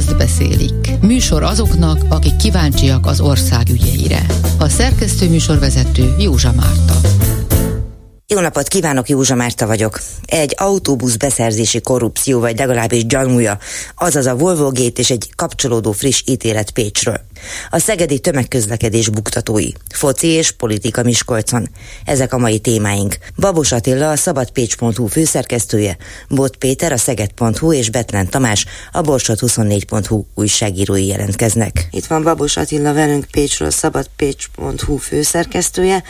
azt 0.00 0.16
beszélik. 0.16 0.90
Műsor 1.00 1.42
azoknak, 1.42 2.04
akik 2.08 2.36
kíváncsiak 2.36 3.06
az 3.06 3.20
ország 3.20 3.68
ügyeire. 3.68 4.26
A 4.58 4.68
szerkesztő 4.68 5.28
műsorvezető 5.28 6.14
Józsa 6.18 6.52
Márta. 6.52 7.19
Jó 8.32 8.40
napot 8.40 8.68
kívánok, 8.68 9.08
Józsa 9.08 9.34
Márta 9.34 9.66
vagyok. 9.66 10.00
Egy 10.24 10.54
autóbusz 10.58 11.16
beszerzési 11.16 11.80
korrupció, 11.80 12.40
vagy 12.40 12.58
legalábbis 12.58 13.06
gyanúja, 13.06 13.58
azaz 13.94 14.26
a 14.26 14.36
Volvo 14.36 14.70
Gate 14.70 15.00
és 15.00 15.10
egy 15.10 15.30
kapcsolódó 15.36 15.92
friss 15.92 16.22
ítélet 16.26 16.70
Pécsről. 16.70 17.20
A 17.70 17.78
szegedi 17.78 18.18
tömegközlekedés 18.18 19.08
buktatói, 19.08 19.70
foci 19.94 20.26
és 20.26 20.50
politika 20.50 21.02
Miskolcon. 21.02 21.68
Ezek 22.04 22.32
a 22.32 22.38
mai 22.38 22.58
témáink. 22.58 23.16
Babos 23.36 23.72
Attila, 23.72 24.10
a 24.10 24.16
szabadpécs.hu 24.16 25.06
főszerkesztője, 25.06 25.96
Bot 26.28 26.56
Péter, 26.56 26.92
a 26.92 26.96
szeged.hu 26.96 27.72
és 27.72 27.90
Betlen 27.90 28.28
Tamás, 28.28 28.66
a 28.92 29.00
borsot24.hu 29.00 30.22
újságírói 30.34 31.06
jelentkeznek. 31.06 31.88
Itt 31.90 32.06
van 32.06 32.22
Babos 32.22 32.56
Attila 32.56 32.92
velünk 32.92 33.24
Pécsről, 33.30 33.70
szabadpécs.hu 33.70 34.96
főszerkesztője 34.96 36.02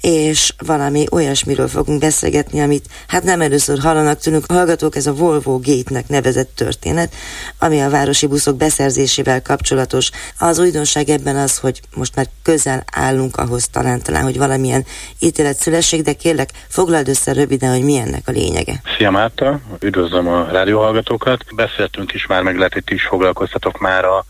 és 0.00 0.52
valami 0.66 1.06
olyasmiről 1.10 1.68
fogunk 1.68 2.00
beszélgetni, 2.00 2.60
amit 2.60 2.86
hát 3.06 3.22
nem 3.22 3.40
először 3.40 3.78
hallanak 3.78 4.18
tőlünk 4.18 4.44
hallgatók, 4.48 4.96
ez 4.96 5.06
a 5.06 5.12
Volvo 5.12 5.58
Gate-nek 5.58 6.08
nevezett 6.08 6.54
történet, 6.54 7.14
ami 7.58 7.80
a 7.80 7.90
városi 7.90 8.26
buszok 8.26 8.56
beszerzésével 8.56 9.42
kapcsolatos. 9.42 10.10
Az 10.38 10.58
újdonság 10.58 11.08
ebben 11.08 11.36
az, 11.36 11.58
hogy 11.58 11.80
most 11.94 12.16
már 12.16 12.26
közel 12.42 12.84
állunk 12.92 13.36
ahhoz 13.36 13.68
talán, 13.68 14.02
talán 14.02 14.22
hogy 14.22 14.38
valamilyen 14.38 14.84
ítélet 15.18 15.56
szülesség, 15.56 16.02
de 16.02 16.12
kérlek, 16.12 16.50
foglald 16.68 17.08
össze 17.08 17.32
röviden, 17.32 17.70
hogy 17.70 17.84
mi 17.84 17.96
ennek 17.96 18.22
a 18.26 18.30
lényege. 18.30 18.80
Szia 18.96 19.10
Márta, 19.10 19.60
üdvözlöm 19.80 20.28
a 20.28 20.48
rádióhallgatókat. 20.50 21.44
Beszéltünk 21.54 22.12
is 22.12 22.26
már, 22.26 22.42
meg 22.42 22.56
lehet 22.56 22.74
itt 22.74 22.90
is 22.90 23.06
foglalkoztatok 23.06 23.78
már 23.78 24.04
a 24.04 24.24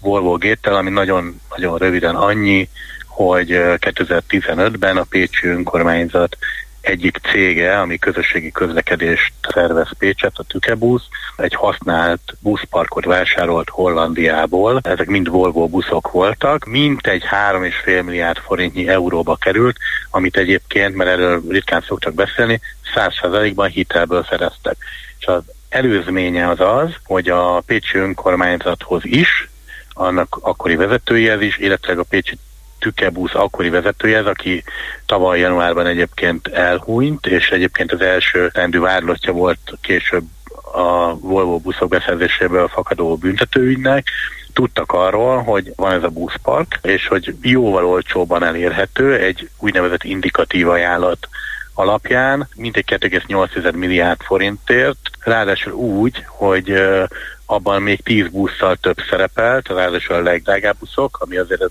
Volvo 0.00 0.32
Gate-tel, 0.32 0.74
ami 0.74 0.90
nagyon-nagyon 0.90 1.78
röviden 1.78 2.14
annyi, 2.14 2.68
hogy 3.14 3.48
2015-ben 3.52 4.96
a 4.96 5.06
Pécsi 5.08 5.46
önkormányzat 5.46 6.36
egyik 6.80 7.18
cége, 7.32 7.78
ami 7.80 7.98
közösségi 7.98 8.52
közlekedést 8.52 9.32
szervez 9.52 9.88
Pécset, 9.98 10.32
a 10.34 10.42
Tükebusz, 10.42 11.08
egy 11.36 11.54
használt 11.54 12.20
buszparkot 12.40 13.04
vásárolt 13.04 13.68
Hollandiából. 13.68 14.80
Ezek 14.82 15.06
mind 15.06 15.28
Volvo 15.28 15.68
buszok 15.68 16.10
voltak. 16.10 16.64
Mint 16.64 17.06
egy 17.06 17.22
3,5 17.30 18.04
milliárd 18.04 18.38
forintnyi 18.38 18.88
euróba 18.88 19.36
került, 19.36 19.76
amit 20.10 20.36
egyébként, 20.36 20.94
mert 20.94 21.10
erről 21.10 21.42
ritkán 21.48 21.84
szoktak 21.86 22.14
beszélni, 22.14 22.60
100%-ban 22.94 23.68
hitelből 23.68 24.26
szereztek. 24.28 24.76
És 25.18 25.26
az 25.26 25.42
előzménye 25.68 26.48
az 26.48 26.60
az, 26.60 26.94
hogy 27.04 27.28
a 27.28 27.60
Pécsi 27.66 27.98
önkormányzathoz 27.98 29.04
is, 29.04 29.48
annak 29.94 30.38
akkori 30.40 30.76
vezetőjehez 30.76 31.40
is, 31.40 31.58
illetve 31.58 31.92
a 31.92 32.04
Pécsi 32.08 32.38
Tükebusz 32.84 33.34
akkori 33.34 33.68
vezetője, 33.68 34.18
ez, 34.18 34.26
aki 34.26 34.64
tavaly 35.06 35.38
januárban 35.38 35.86
egyébként 35.86 36.48
elhúnyt, 36.48 37.26
és 37.26 37.50
egyébként 37.50 37.92
az 37.92 38.00
első 38.00 38.50
rendű 38.52 38.78
vádlottja 38.80 39.32
volt 39.32 39.58
később 39.80 40.24
a 40.72 41.18
Volvo 41.18 41.58
buszok 41.58 41.88
beszerzéséből 41.88 42.68
fakadó 42.68 43.16
büntetőügynek, 43.16 44.06
tudtak 44.52 44.92
arról, 44.92 45.42
hogy 45.42 45.72
van 45.76 45.92
ez 45.92 46.02
a 46.02 46.08
buszpark, 46.08 46.78
és 46.82 47.06
hogy 47.06 47.34
jóval 47.42 47.86
olcsóban 47.86 48.44
elérhető 48.44 49.18
egy 49.18 49.48
úgynevezett 49.58 50.04
indikatív 50.04 50.68
ajánlat 50.68 51.28
alapján, 51.74 52.48
mintegy 52.56 52.84
2,8 52.86 53.74
milliárd 53.74 54.20
forintért, 54.20 55.10
ráadásul 55.20 55.72
úgy, 55.72 56.24
hogy 56.26 56.82
abban 57.46 57.82
még 57.82 58.02
10 58.02 58.28
busszal 58.28 58.76
több 58.76 58.96
szerepelt, 59.10 59.68
ráadásul 59.68 60.16
a 60.16 60.22
legdrágább 60.22 60.76
buszok, 60.78 61.18
ami 61.20 61.36
azért 61.36 61.62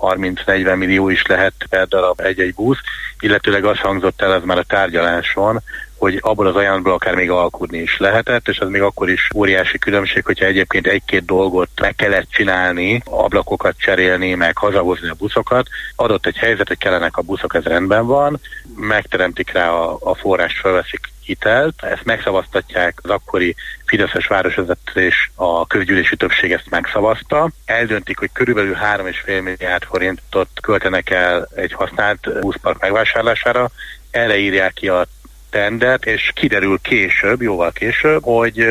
30-40 0.00 0.76
millió 0.76 1.08
is 1.08 1.26
lehet 1.26 1.54
per 1.68 1.88
darab 1.88 2.20
egy-egy 2.20 2.54
busz, 2.54 2.78
illetőleg 3.20 3.64
az 3.64 3.78
hangzott 3.78 4.22
el 4.22 4.34
ez 4.34 4.42
már 4.44 4.58
a 4.58 4.62
tárgyaláson, 4.62 5.60
hogy 6.00 6.18
abból 6.20 6.46
az 6.46 6.56
ajánlatból 6.56 6.92
akár 6.92 7.14
még 7.14 7.30
alkudni 7.30 7.78
is 7.78 7.98
lehetett, 7.98 8.48
és 8.48 8.58
az 8.58 8.68
még 8.68 8.82
akkor 8.82 9.10
is 9.10 9.28
óriási 9.34 9.78
különbség, 9.78 10.24
hogyha 10.24 10.44
egyébként 10.44 10.86
egy-két 10.86 11.24
dolgot 11.24 11.68
meg 11.80 11.94
kellett 11.94 12.30
csinálni, 12.30 13.02
ablakokat 13.04 13.78
cserélni, 13.78 14.34
meg 14.34 14.56
hazahozni 14.56 15.08
a 15.08 15.14
buszokat. 15.18 15.68
Adott 15.96 16.26
egy 16.26 16.36
helyzet, 16.36 16.68
hogy 16.68 16.78
kellenek 16.78 17.16
a 17.16 17.22
buszok, 17.22 17.54
ez 17.54 17.62
rendben 17.62 18.06
van, 18.06 18.40
megteremtik 18.76 19.52
rá 19.52 19.70
a, 19.70 19.98
a 20.00 20.14
forrást, 20.14 20.60
felveszik 20.60 21.00
hitelt, 21.24 21.82
ezt 21.82 22.04
megszavaztatják 22.04 22.98
az 23.02 23.10
akkori 23.10 23.54
Fideszes 23.86 24.26
városvezetés, 24.26 25.30
a 25.34 25.66
közgyűlési 25.66 26.16
többség 26.16 26.52
ezt 26.52 26.70
megszavazta. 26.70 27.50
Eldöntik, 27.64 28.18
hogy 28.18 28.30
körülbelül 28.32 28.74
3,5 28.74 29.42
milliárd 29.42 29.82
forintot 29.82 30.48
költenek 30.62 31.10
el 31.10 31.48
egy 31.54 31.72
használt 31.72 32.40
buszpark 32.40 32.80
megvásárlására, 32.80 33.70
erre 34.10 34.36
írják 34.36 34.72
ki 34.72 34.88
a 34.88 35.06
tendert, 35.50 36.06
és 36.06 36.30
kiderül 36.34 36.78
később, 36.82 37.42
jóval 37.42 37.72
később, 37.72 38.22
hogy 38.22 38.66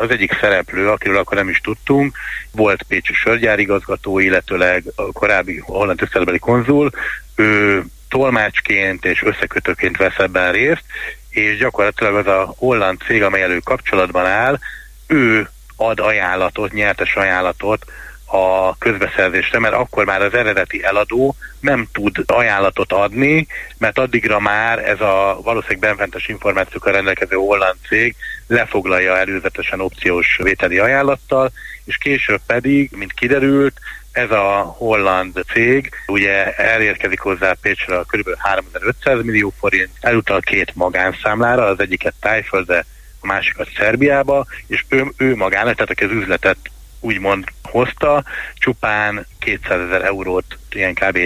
az 0.00 0.10
egyik 0.10 0.38
szereplő, 0.40 0.88
akiről 0.88 1.18
akkor 1.18 1.36
nem 1.36 1.48
is 1.48 1.60
tudtunk, 1.60 2.16
volt 2.52 2.82
Pécsi 2.82 3.12
sörgyárigazgató, 3.12 4.18
illetőleg 4.18 4.84
a 4.94 5.12
korábbi 5.12 5.58
holland 5.58 5.98
tiszteletbeli 5.98 6.38
konzul, 6.38 6.90
ő 7.34 7.84
tolmácsként 8.08 9.04
és 9.04 9.22
összekötőként 9.22 9.96
vesz 9.96 10.18
ebben 10.18 10.52
részt, 10.52 10.84
és 11.30 11.58
gyakorlatilag 11.58 12.14
az 12.14 12.26
a 12.26 12.54
holland 12.56 13.00
cég, 13.06 13.22
amely 13.22 13.42
elő 13.42 13.58
kapcsolatban 13.58 14.26
áll, 14.26 14.58
ő 15.06 15.48
ad 15.76 16.00
ajánlatot, 16.00 16.72
nyertes 16.72 17.14
ajánlatot 17.14 17.84
a 18.30 18.76
közbeszerzésre, 18.78 19.58
mert 19.58 19.74
akkor 19.74 20.04
már 20.04 20.22
az 20.22 20.34
eredeti 20.34 20.84
eladó 20.84 21.34
nem 21.60 21.88
tud 21.92 22.24
ajánlatot 22.26 22.92
adni, 22.92 23.46
mert 23.78 23.98
addigra 23.98 24.40
már 24.40 24.88
ez 24.88 25.00
a 25.00 25.40
valószínűleg 25.42 25.80
benfentes 25.80 26.28
információkkal 26.28 26.92
rendelkező 26.92 27.36
holland 27.36 27.76
cég 27.88 28.14
lefoglalja 28.46 29.18
előzetesen 29.18 29.80
opciós 29.80 30.38
vételi 30.42 30.78
ajánlattal, 30.78 31.50
és 31.84 31.96
később 31.96 32.40
pedig, 32.46 32.90
mint 32.94 33.12
kiderült, 33.12 33.80
ez 34.12 34.30
a 34.30 34.74
holland 34.78 35.44
cég 35.52 35.90
ugye 36.06 36.54
elérkezik 36.54 37.20
hozzá 37.20 37.54
Pécsre 37.60 38.02
kb. 38.06 38.28
3500 38.38 39.22
millió 39.24 39.52
forint, 39.58 39.90
elutal 40.00 40.40
két 40.40 40.72
magánszámlára, 40.74 41.64
az 41.64 41.80
egyiket 41.80 42.14
Tájföldre, 42.20 42.84
a 43.20 43.26
másikat 43.26 43.68
Szerbiába, 43.76 44.46
és 44.66 44.84
ő, 44.88 45.06
ő 45.16 45.36
magának, 45.36 45.74
tehát 45.74 46.02
az 46.02 46.10
üzletet 46.10 46.56
úgymond 47.00 47.44
hozta, 47.62 48.24
csupán 48.54 49.26
200 49.38 49.80
ezer 49.80 50.04
eurót, 50.04 50.58
ilyen 50.70 50.94
kb. 50.94 51.18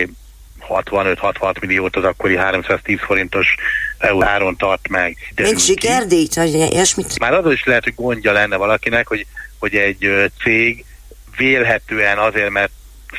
65-66 0.69 1.61
milliót 1.61 1.97
az 1.97 2.05
akkori 2.05 2.37
310 2.37 2.99
forintos 3.01 3.55
áron 4.19 4.57
tart 4.57 4.89
meg. 4.89 5.17
Még 5.37 5.59
sikerdíj, 5.59 6.27
vagy 6.35 6.55
ilyesmit? 6.55 7.19
Már 7.19 7.33
az 7.33 7.53
is 7.53 7.65
lehet, 7.65 7.85
hogy 7.85 7.95
gondja 7.95 8.33
lenne 8.33 8.57
valakinek, 8.57 9.09
hogy, 9.09 9.27
hogy 9.59 9.75
egy 9.75 10.31
cég 10.43 10.85
vélhetően 11.37 12.19
azért, 12.19 12.51
mert 12.51 12.71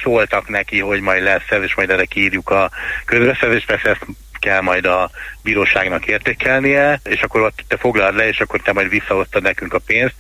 szóltak 0.04 0.48
neki, 0.48 0.80
hogy 0.80 1.02
majd 1.02 1.24
lesz 1.24 1.50
ez, 1.50 1.62
és 1.62 1.76
majd 1.76 1.90
erre 1.90 2.06
kiírjuk 2.06 2.50
a 2.50 2.72
közbeszerzést, 3.06 3.66
persze 3.66 3.90
ezt 3.90 4.06
kell 4.40 4.62
majd 4.62 4.86
a 4.86 5.10
bíróságnak 5.44 6.08
értékelnie, 6.08 7.00
és 7.04 7.22
akkor 7.22 7.42
ott 7.42 7.64
te 7.68 7.78
foglald 7.78 8.16
le, 8.16 8.28
és 8.28 8.40
akkor 8.40 8.62
te 8.62 8.74
majd 8.74 8.90
visszahoztad 8.90 9.42
nekünk 9.42 9.74
a 9.74 9.80
pénzt. 9.80 10.16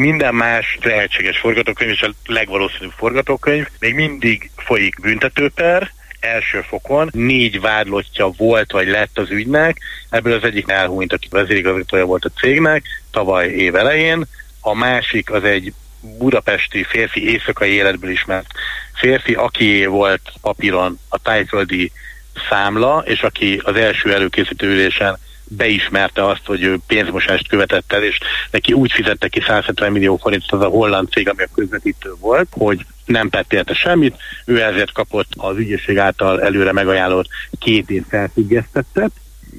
Minden 0.00 0.34
más 0.34 0.78
lehetséges 0.82 1.38
forgatókönyv, 1.38 1.90
és 1.90 2.02
a 2.02 2.12
legvalószínűbb 2.26 2.92
forgatókönyv, 2.96 3.66
még 3.78 3.94
mindig 3.94 4.50
folyik 4.56 5.00
büntetőper, 5.00 5.90
első 6.20 6.60
fokon. 6.60 7.10
Négy 7.12 7.60
vádlottja 7.60 8.30
volt 8.36 8.72
vagy 8.72 8.88
lett 8.88 9.18
az 9.18 9.30
ügynek, 9.30 9.78
ebből 10.10 10.32
az 10.32 10.44
egyik 10.44 10.70
elhúnyt, 10.70 11.12
aki 11.12 11.28
vezérigazgatója 11.30 12.04
volt 12.04 12.24
a 12.24 12.40
cégnek 12.40 12.84
tavaly 13.10 13.48
év 13.48 13.74
elején, 13.74 14.24
a 14.60 14.74
másik 14.74 15.30
az 15.30 15.44
egy 15.44 15.72
budapesti 16.18 16.84
férfi 16.84 17.30
éjszakai 17.30 17.70
életből 17.70 18.10
ismert 18.10 18.50
férfi, 18.94 19.34
aki 19.34 19.86
volt 19.86 20.32
papíron 20.40 20.98
a 21.08 21.18
tájföldi 21.18 21.92
számla, 22.48 23.02
és 23.06 23.22
aki 23.22 23.60
az 23.64 23.76
első 23.76 24.14
előkészítő 24.14 24.66
ülésen 24.66 25.18
beismerte 25.56 26.26
azt, 26.26 26.46
hogy 26.46 26.62
ő 26.62 26.78
pénzmosást 26.86 27.48
követett 27.48 27.92
el, 27.92 28.02
és 28.02 28.18
neki 28.50 28.72
úgy 28.72 28.92
fizette 28.92 29.28
ki 29.28 29.40
170 29.40 29.92
millió 29.92 30.16
forintot 30.16 30.52
az 30.52 30.66
a 30.66 30.68
holland 30.68 31.08
cég, 31.10 31.28
ami 31.28 31.42
a 31.42 31.54
közvetítő 31.54 32.12
volt, 32.20 32.48
hogy 32.50 32.86
nem 33.04 33.28
tett 33.28 33.52
érte 33.52 33.74
semmit, 33.74 34.16
ő 34.44 34.62
ezért 34.62 34.92
kapott 34.92 35.28
az 35.36 35.56
ügyészség 35.56 35.98
által 35.98 36.42
előre 36.42 36.72
megajánlott 36.72 37.28
két 37.58 37.90
év 37.90 38.02
felfüggesztettet, 38.08 39.10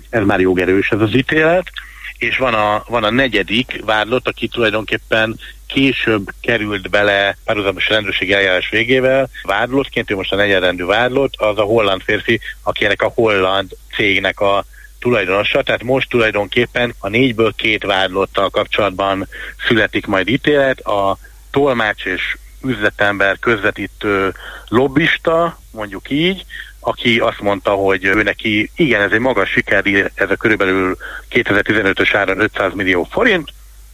ez 0.10 0.26
már 0.26 0.40
jogerős 0.40 0.90
ez 0.90 1.02
az 1.02 1.16
ítélet, 1.16 1.72
és 2.18 2.38
van 2.38 2.54
a, 2.54 2.84
van 2.88 3.04
a 3.04 3.12
negyedik 3.12 3.82
vádlott, 3.86 4.28
aki 4.28 4.48
tulajdonképpen 4.48 5.40
később 5.68 6.30
került 6.42 6.90
bele 6.90 7.38
párhuzamos 7.46 7.90
rendőrségi 7.90 8.34
eljárás 8.34 8.70
végével. 8.70 9.30
Vádlottként, 9.44 10.12
ő 10.12 10.16
most 10.16 10.32
a 10.32 10.36
negyedrendű 10.36 10.86
vádlott, 10.86 11.34
az 11.38 11.58
a 11.58 11.62
holland 11.62 12.02
férfi, 12.02 12.40
akinek 12.64 13.02
a 13.02 13.12
holland 13.16 13.72
cégnek 13.96 14.40
a 14.40 14.66
tulajdonosa, 15.02 15.64
tehát 15.64 15.84
most 15.84 16.10
tulajdonképpen 16.10 16.94
a 17.00 17.08
négyből 17.08 17.54
két 17.56 17.84
vádlottal 17.84 18.50
kapcsolatban 18.50 19.28
születik 19.68 20.06
majd 20.06 20.28
ítélet, 20.28 20.80
a 20.80 21.18
tolmács 21.52 22.06
és 22.06 22.38
üzletember, 22.64 23.40
közvetítő 23.40 24.34
lobbista, 24.68 25.60
mondjuk 25.72 26.10
így, 26.10 26.46
aki 26.80 27.20
azt 27.20 27.40
mondta, 27.40 27.72
hogy 27.72 28.06
ő 28.06 28.24
neki, 28.24 28.72
igen, 28.76 29.02
ez 29.02 29.12
egy 29.12 29.20
magas 29.20 29.50
siker, 29.50 30.12
ez 30.14 30.32
a 30.32 30.36
körülbelül 30.36 30.98
2015-ös 31.32 32.10
áron 32.14 32.40
500 32.42 32.74
millió 32.74 33.04
forint, 33.04 33.50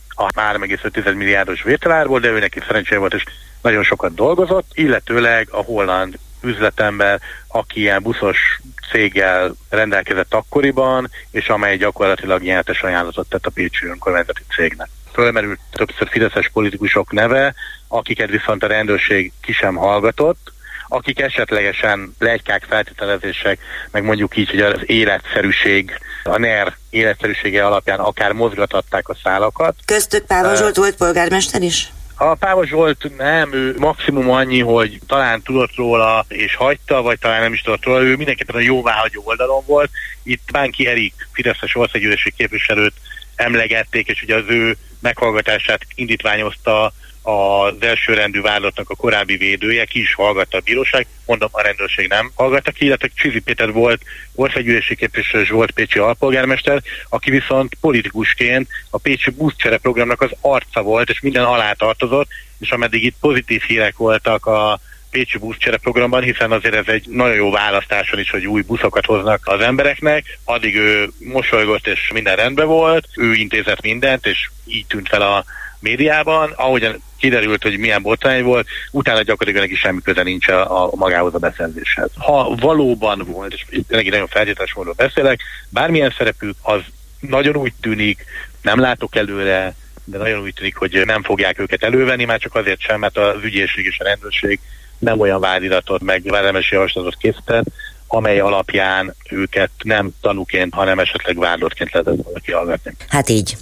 a 0.09 0.25
3,5 0.25 1.15
milliárdos 1.15 1.63
vételárból, 1.63 2.19
de 2.19 2.30
ő 2.30 2.39
neki 2.39 2.59
szerencséje 2.68 3.00
volt, 3.00 3.13
és 3.13 3.24
nagyon 3.62 3.83
sokat 3.83 4.13
dolgozott, 4.13 4.71
illetőleg 4.74 5.48
a 5.51 5.62
holland 5.62 6.18
üzletember, 6.48 7.20
aki 7.48 7.80
ilyen 7.80 8.02
buszos 8.02 8.60
céggel 8.92 9.56
rendelkezett 9.70 10.34
akkoriban, 10.34 11.10
és 11.32 11.50
amely 11.50 11.78
gyakorlatilag 11.78 12.42
nyertes 12.42 12.82
ajánlatot 12.82 13.30
tett 13.30 13.46
a 13.46 13.50
Pécsi 13.50 13.86
önkormányzati 13.86 14.42
cégnek. 14.56 14.90
Fölmerült 15.14 15.60
többször 15.72 16.08
fideszes 16.10 16.50
politikusok 16.54 17.12
neve, 17.12 17.54
akiket 17.88 18.30
viszont 18.30 18.64
a 18.64 18.68
rendőrség 18.68 19.32
ki 19.42 19.54
sem 19.54 19.76
hallgatott, 19.76 20.52
akik 20.88 21.20
esetlegesen 21.20 22.16
legykák, 22.20 22.66
feltételezések, 22.70 23.60
meg 23.92 24.04
mondjuk 24.04 24.38
így, 24.38 24.50
hogy 24.50 24.62
az 24.62 24.80
életszerűség, 24.86 26.00
a 26.24 26.38
NER 26.38 26.76
életszerűsége 26.90 27.66
alapján 27.66 28.00
akár 28.00 28.32
mozgathatták 28.32 29.10
a 29.10 29.16
szálakat. 29.24 29.76
Köztük 29.86 30.26
Páva 30.26 30.56
Zsolt 30.56 30.76
volt 30.76 30.96
polgármester 30.96 31.62
is? 31.62 31.92
A 32.19 32.36
Páva 32.36 32.66
Zsolt 32.66 33.12
nem, 33.18 33.54
ő 33.54 33.75
maximum 33.78 34.30
annyi, 34.30 34.60
hogy 34.60 35.00
talán 35.08 35.42
tudott 35.42 35.75
róla 35.75 36.25
és 36.28 36.56
hagyta, 36.56 37.02
vagy 37.02 37.19
talán 37.19 37.42
nem 37.42 37.54
is 37.54 37.62
tudott 37.62 37.86
róla, 37.86 38.02
ő 38.02 38.16
mindenképpen 38.16 38.56
a 38.56 38.60
jóváhagyó 38.60 39.22
oldalon 39.25 39.64
volt. 39.66 39.90
Itt 40.24 40.52
Bánki 40.52 40.88
Erik, 40.88 41.14
Fideszes 41.31 41.75
országgyűlési 41.75 42.34
képviselőt 42.38 42.94
emlegették, 43.36 44.08
és 44.08 44.22
ugye 44.22 44.36
az 44.36 44.44
ő 44.48 44.78
meghallgatását 45.00 45.86
indítványozta 45.96 46.94
az 47.28 47.74
elsőrendű 47.80 48.42
vállalatnak 48.42 48.90
a 48.90 48.96
korábbi 48.96 49.38
védője, 49.38 49.86
ki 49.86 50.00
is 50.00 50.14
hallgatta 50.14 50.58
a 50.58 50.62
bíróság, 50.64 51.08
mondom, 51.26 51.50
a 51.52 51.62
rendőrség 51.62 52.08
nem 52.08 52.32
hallgatta 52.36 52.72
ki, 52.72 52.86
illetve 52.86 53.10
Csizi 53.16 53.40
Péter 53.40 53.72
volt 53.72 54.02
országgyűlési 54.36 54.96
képviselő 54.96 55.44
és 55.44 55.50
volt 55.50 55.72
Pécsi 55.72 56.00
alpolgármester, 56.00 56.82
aki 57.10 57.30
viszont 57.30 57.78
politikusként 57.82 58.68
a 58.90 58.98
Pécsi 58.98 59.30
buszcsere 59.30 59.78
programnak 59.78 60.22
az 60.22 60.32
arca 60.42 60.82
volt, 60.82 61.10
és 61.10 61.20
minden 61.20 61.44
alá 61.44 61.74
tartozott, 61.74 62.28
és 62.60 62.72
ameddig 62.72 63.04
itt 63.04 63.16
pozitív 63.20 63.62
hírek 63.62 63.98
voltak 63.98 64.46
a 64.46 64.80
Pécsi 65.12 65.38
buszcsere 65.38 65.78
programban, 65.78 66.22
hiszen 66.22 66.52
azért 66.52 66.76
ez 66.76 66.88
egy 66.88 67.08
nagyon 67.10 67.36
jó 67.36 67.52
választáson 67.52 68.20
is, 68.20 68.30
hogy 68.30 68.48
új 68.48 68.62
buszokat 68.62 69.06
hoznak 69.06 69.42
az 69.44 69.60
embereknek. 69.60 70.40
Addig 70.44 70.76
ő 70.76 71.10
mosolygott 71.20 71.88
és 71.88 72.12
minden 72.14 72.36
rendben 72.36 72.68
volt, 72.68 73.08
ő 73.16 73.34
intézett 73.34 73.82
mindent, 73.82 74.26
és 74.26 74.50
így 74.66 74.86
tűnt 74.86 75.08
fel 75.08 75.22
a 75.22 75.46
médiában, 75.80 76.52
ahogyan 76.56 77.02
kiderült, 77.18 77.64
hogy 77.64 77.78
milyen 77.78 78.02
botrány 78.02 78.44
volt, 78.44 78.68
utána 78.92 79.22
gyakorlatilag 79.22 79.68
neki 79.68 79.80
semmi 79.80 80.02
köze 80.02 80.24
nincs 80.24 80.48
a, 80.48 80.84
a 80.84 80.96
magához 80.96 81.34
a 81.34 81.40
beszerzéshez. 81.40 82.10
Ha 82.18 82.56
valóban 82.56 83.24
volt, 83.28 83.54
és 83.54 83.66
itt 83.70 83.88
tényleg 83.88 84.10
nagyon 84.10 84.28
feltételes 84.28 84.74
módon 84.74 84.94
beszélek, 84.98 85.42
bármilyen 85.70 86.14
szerepük, 86.18 86.56
az 86.62 86.82
nagyon 87.20 87.56
úgy 87.56 87.74
tűnik, 87.82 88.26
nem 88.62 88.80
látok 88.80 89.16
előre, 89.16 89.76
de 90.04 90.18
nagyon 90.18 90.42
úgy 90.42 90.54
tűnik, 90.54 90.76
hogy 90.76 91.02
nem 91.06 91.24
fogják 91.24 91.60
őket 91.60 91.84
elővenni, 91.84 92.26
már 92.26 92.40
csak 92.40 92.56
azért 92.56 92.80
sem, 92.80 93.00
mert 93.00 93.18
az 93.18 93.44
ügyészség 93.44 93.86
és 93.86 94.00
a 94.00 94.04
rendőrség 94.04 94.60
nem 95.00 95.20
olyan 95.20 95.40
vádiratot, 95.40 96.02
meg 96.02 96.24
vádelemesi 96.24 96.74
javaslatot 96.76 97.18
készített, 97.18 97.66
amely 98.07 98.39
alapján 98.39 99.15
őket 99.30 99.69
nem 99.83 100.12
tanúként, 100.21 100.74
hanem 100.74 101.00
esetleg 101.00 101.38
vádlottként 101.38 101.92
lehetett 101.92 102.24
volna 102.24 102.39
kihallgatni. 102.39 102.92
Hát 103.07 103.30
így. 103.30 103.57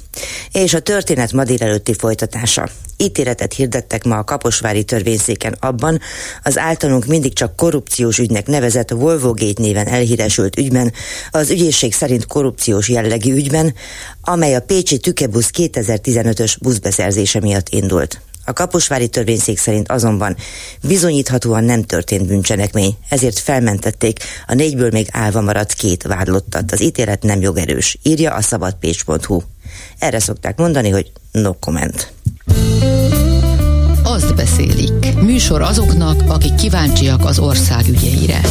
És 0.51 0.73
a 0.73 0.79
történet 0.79 1.31
ma 1.31 1.43
délelőtti 1.43 1.93
folytatása. 1.93 2.67
Ítéletet 2.97 3.53
hirdettek 3.53 4.03
ma 4.03 4.17
a 4.17 4.23
Kaposvári 4.23 4.83
törvényszéken 4.83 5.55
abban, 5.59 5.99
az 6.43 6.57
általunk 6.57 7.05
mindig 7.05 7.33
csak 7.33 7.55
korrupciós 7.55 8.17
ügynek 8.17 8.47
nevezett 8.47 8.89
Volvo 8.89 9.33
Gate 9.33 9.61
néven 9.61 9.87
elhíresült 9.87 10.57
ügyben, 10.57 10.93
az 11.31 11.49
ügyészség 11.49 11.93
szerint 11.93 12.25
korrupciós 12.25 12.89
jellegű 12.89 13.33
ügyben, 13.33 13.73
amely 14.21 14.55
a 14.55 14.61
Pécsi 14.61 14.97
Tükebusz 14.97 15.49
2015-ös 15.57 16.55
buszbeszerzése 16.61 17.39
miatt 17.39 17.69
indult. 17.69 18.19
A 18.45 18.53
Kaposvári 18.53 19.07
törvényszék 19.07 19.57
szerint 19.57 19.91
azonban 19.91 20.35
bizonyíthatóan 20.81 21.63
nem 21.63 21.83
történt 21.83 22.27
bűncselekmény, 22.27 22.97
ezért 23.09 23.39
felmentették 23.39 24.19
a 24.47 24.53
négyből 24.53 24.89
még 24.91 25.07
állva 25.11 25.41
maradt 25.41 25.73
két 25.73 26.03
vádlottat. 26.03 26.71
Az 26.71 26.81
ítélet 26.81 27.23
nem 27.23 27.41
jogerős, 27.41 27.97
írja 28.03 28.33
a 28.33 28.41
szabadpécs.hu. 28.41 29.41
Erre 29.99 30.19
szokták 30.19 30.57
mondani, 30.57 30.89
hogy 30.89 31.11
no 31.31 31.53
comment. 31.59 32.13
Azt 34.03 34.35
beszélik. 34.35 35.15
Műsor 35.15 35.61
azoknak, 35.61 36.21
akik 36.27 36.55
kíváncsiak 36.55 37.25
az 37.25 37.39
ország 37.39 37.87
ügyeire. 37.87 38.41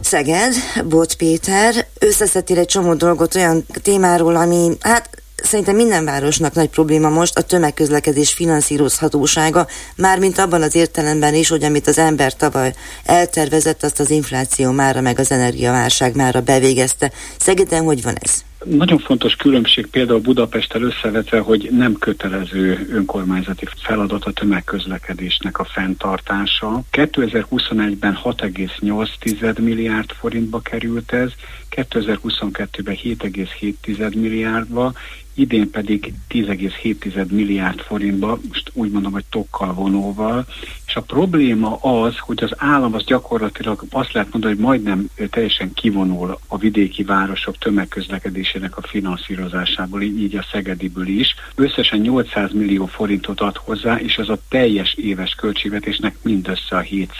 Szeged, 0.00 0.54
Bot 0.88 1.14
Péter, 1.14 1.86
összeszedtél 1.98 2.58
egy 2.58 2.66
csomó 2.66 2.94
dolgot 2.94 3.34
olyan 3.34 3.66
témáról, 3.82 4.36
ami 4.36 4.68
hát 4.80 5.10
Szerintem 5.46 5.76
minden 5.76 6.04
városnak 6.04 6.54
nagy 6.54 6.68
probléma 6.68 7.08
most 7.08 7.38
a 7.38 7.42
tömegközlekedés 7.42 8.32
finanszírozhatósága, 8.32 9.66
mármint 9.96 10.38
abban 10.38 10.62
az 10.62 10.74
értelemben 10.74 11.34
is, 11.34 11.48
hogy 11.48 11.64
amit 11.64 11.86
az 11.86 11.98
ember 11.98 12.32
tavaly 12.32 12.74
eltervezett, 13.04 13.82
azt 13.82 14.00
az 14.00 14.10
infláció 14.10 14.70
mára, 14.70 15.00
meg 15.00 15.18
az 15.18 15.32
energiaválság 15.32 16.16
mára 16.16 16.40
bevégezte. 16.40 17.12
Szegeden 17.38 17.84
hogy 17.84 18.02
van 18.02 18.14
ez? 18.20 18.44
Nagyon 18.64 18.98
fontos 18.98 19.34
különbség 19.34 19.86
például 19.86 20.20
Budapesttel 20.20 20.82
összevetve, 20.82 21.38
hogy 21.38 21.68
nem 21.72 21.94
kötelező 21.94 22.88
önkormányzati 22.92 23.66
feladat 23.82 24.24
a 24.24 24.32
tömegközlekedésnek 24.32 25.58
a 25.58 25.64
fenntartása. 25.64 26.82
2021-ben 26.92 28.18
6,8 28.24 29.60
milliárd 29.60 30.10
forintba 30.10 30.60
került 30.60 31.12
ez, 31.12 31.30
2022-ben 31.70 32.96
7,7 33.02 34.14
milliárdba, 34.14 34.92
idén 35.36 35.70
pedig 35.70 36.12
10,7 36.30 37.26
milliárd 37.30 37.80
forintba, 37.80 38.38
most 38.48 38.70
úgy 38.72 38.90
mondom, 38.90 39.12
hogy 39.12 39.24
tokkal 39.30 39.74
vonóval, 39.74 40.46
és 40.86 40.96
a 40.96 41.00
probléma 41.00 41.76
az, 41.76 42.18
hogy 42.18 42.42
az 42.42 42.50
állam 42.56 42.94
az 42.94 43.04
gyakorlatilag 43.04 43.84
azt 43.90 44.12
lehet 44.12 44.32
mondani, 44.32 44.54
hogy 44.54 44.62
majdnem 44.64 45.08
teljesen 45.30 45.72
kivonul 45.72 46.38
a 46.46 46.58
vidéki 46.58 47.02
városok 47.02 47.58
tömegközlekedésének 47.58 48.76
a 48.76 48.82
finanszírozásából, 48.82 50.02
így 50.02 50.36
a 50.36 50.46
Szegediből 50.52 51.06
is. 51.06 51.34
Összesen 51.54 51.98
800 51.98 52.52
millió 52.52 52.86
forintot 52.86 53.40
ad 53.40 53.56
hozzá, 53.56 53.98
és 53.98 54.16
ez 54.16 54.28
a 54.28 54.38
teljes 54.48 54.94
éves 54.94 55.34
költségvetésnek 55.34 56.16
mindössze 56.22 56.76
a 56.76 56.80
7 56.80 57.12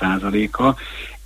a 0.52 0.76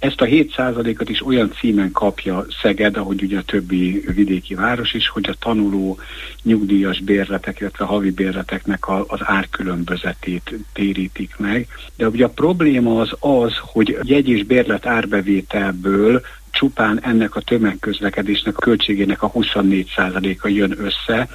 ezt 0.00 0.20
a 0.20 0.26
7%-ot 0.26 1.08
is 1.08 1.26
olyan 1.26 1.52
címen 1.52 1.92
kapja 1.92 2.46
Szeged, 2.62 2.96
ahogy 2.96 3.22
ugye 3.22 3.38
a 3.38 3.42
többi 3.42 4.04
vidéki 4.14 4.54
város 4.54 4.94
is, 4.94 5.08
hogy 5.08 5.28
a 5.28 5.34
tanuló 5.38 5.98
nyugdíjas 6.42 7.00
bérletek, 7.00 7.60
illetve 7.60 7.84
havi 7.84 8.10
bérleteknek 8.10 8.88
a, 8.88 9.04
az 9.08 9.20
árkülönbözetét 9.22 10.54
térítik 10.72 11.34
meg. 11.38 11.66
De 11.96 12.08
ugye 12.08 12.24
a 12.24 12.28
probléma 12.28 13.00
az 13.00 13.12
az, 13.18 13.52
hogy 13.60 13.98
jegy 14.02 14.28
és 14.28 14.44
bérlet 14.44 14.86
árbevételből 14.86 16.22
csupán 16.50 17.00
ennek 17.02 17.36
a 17.36 17.40
tömegközlekedésnek 17.40 18.56
a 18.56 18.60
költségének 18.60 19.22
a 19.22 19.30
24%-a 19.30 20.48
jön 20.48 20.74
össze, 20.78 21.28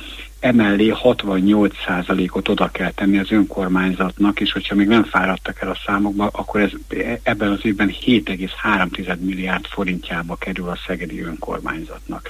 emellé 0.46 0.94
68%-ot 1.04 2.48
oda 2.48 2.68
kell 2.68 2.92
tenni 2.92 3.18
az 3.18 3.32
önkormányzatnak, 3.32 4.40
és 4.40 4.52
hogyha 4.52 4.76
még 4.76 4.88
nem 4.88 5.04
fáradtak 5.04 5.62
el 5.62 5.70
a 5.70 5.78
számokba, 5.86 6.30
akkor 6.32 6.62
ez 6.62 6.72
ebben 7.24 7.52
az 7.52 7.60
évben 7.62 7.92
7,3 8.06 9.20
milliárd 9.20 9.66
forintjába 9.66 10.36
kerül 10.36 10.70
a 10.70 10.78
szegedi 10.88 11.22
önkormányzatnak. 11.22 12.30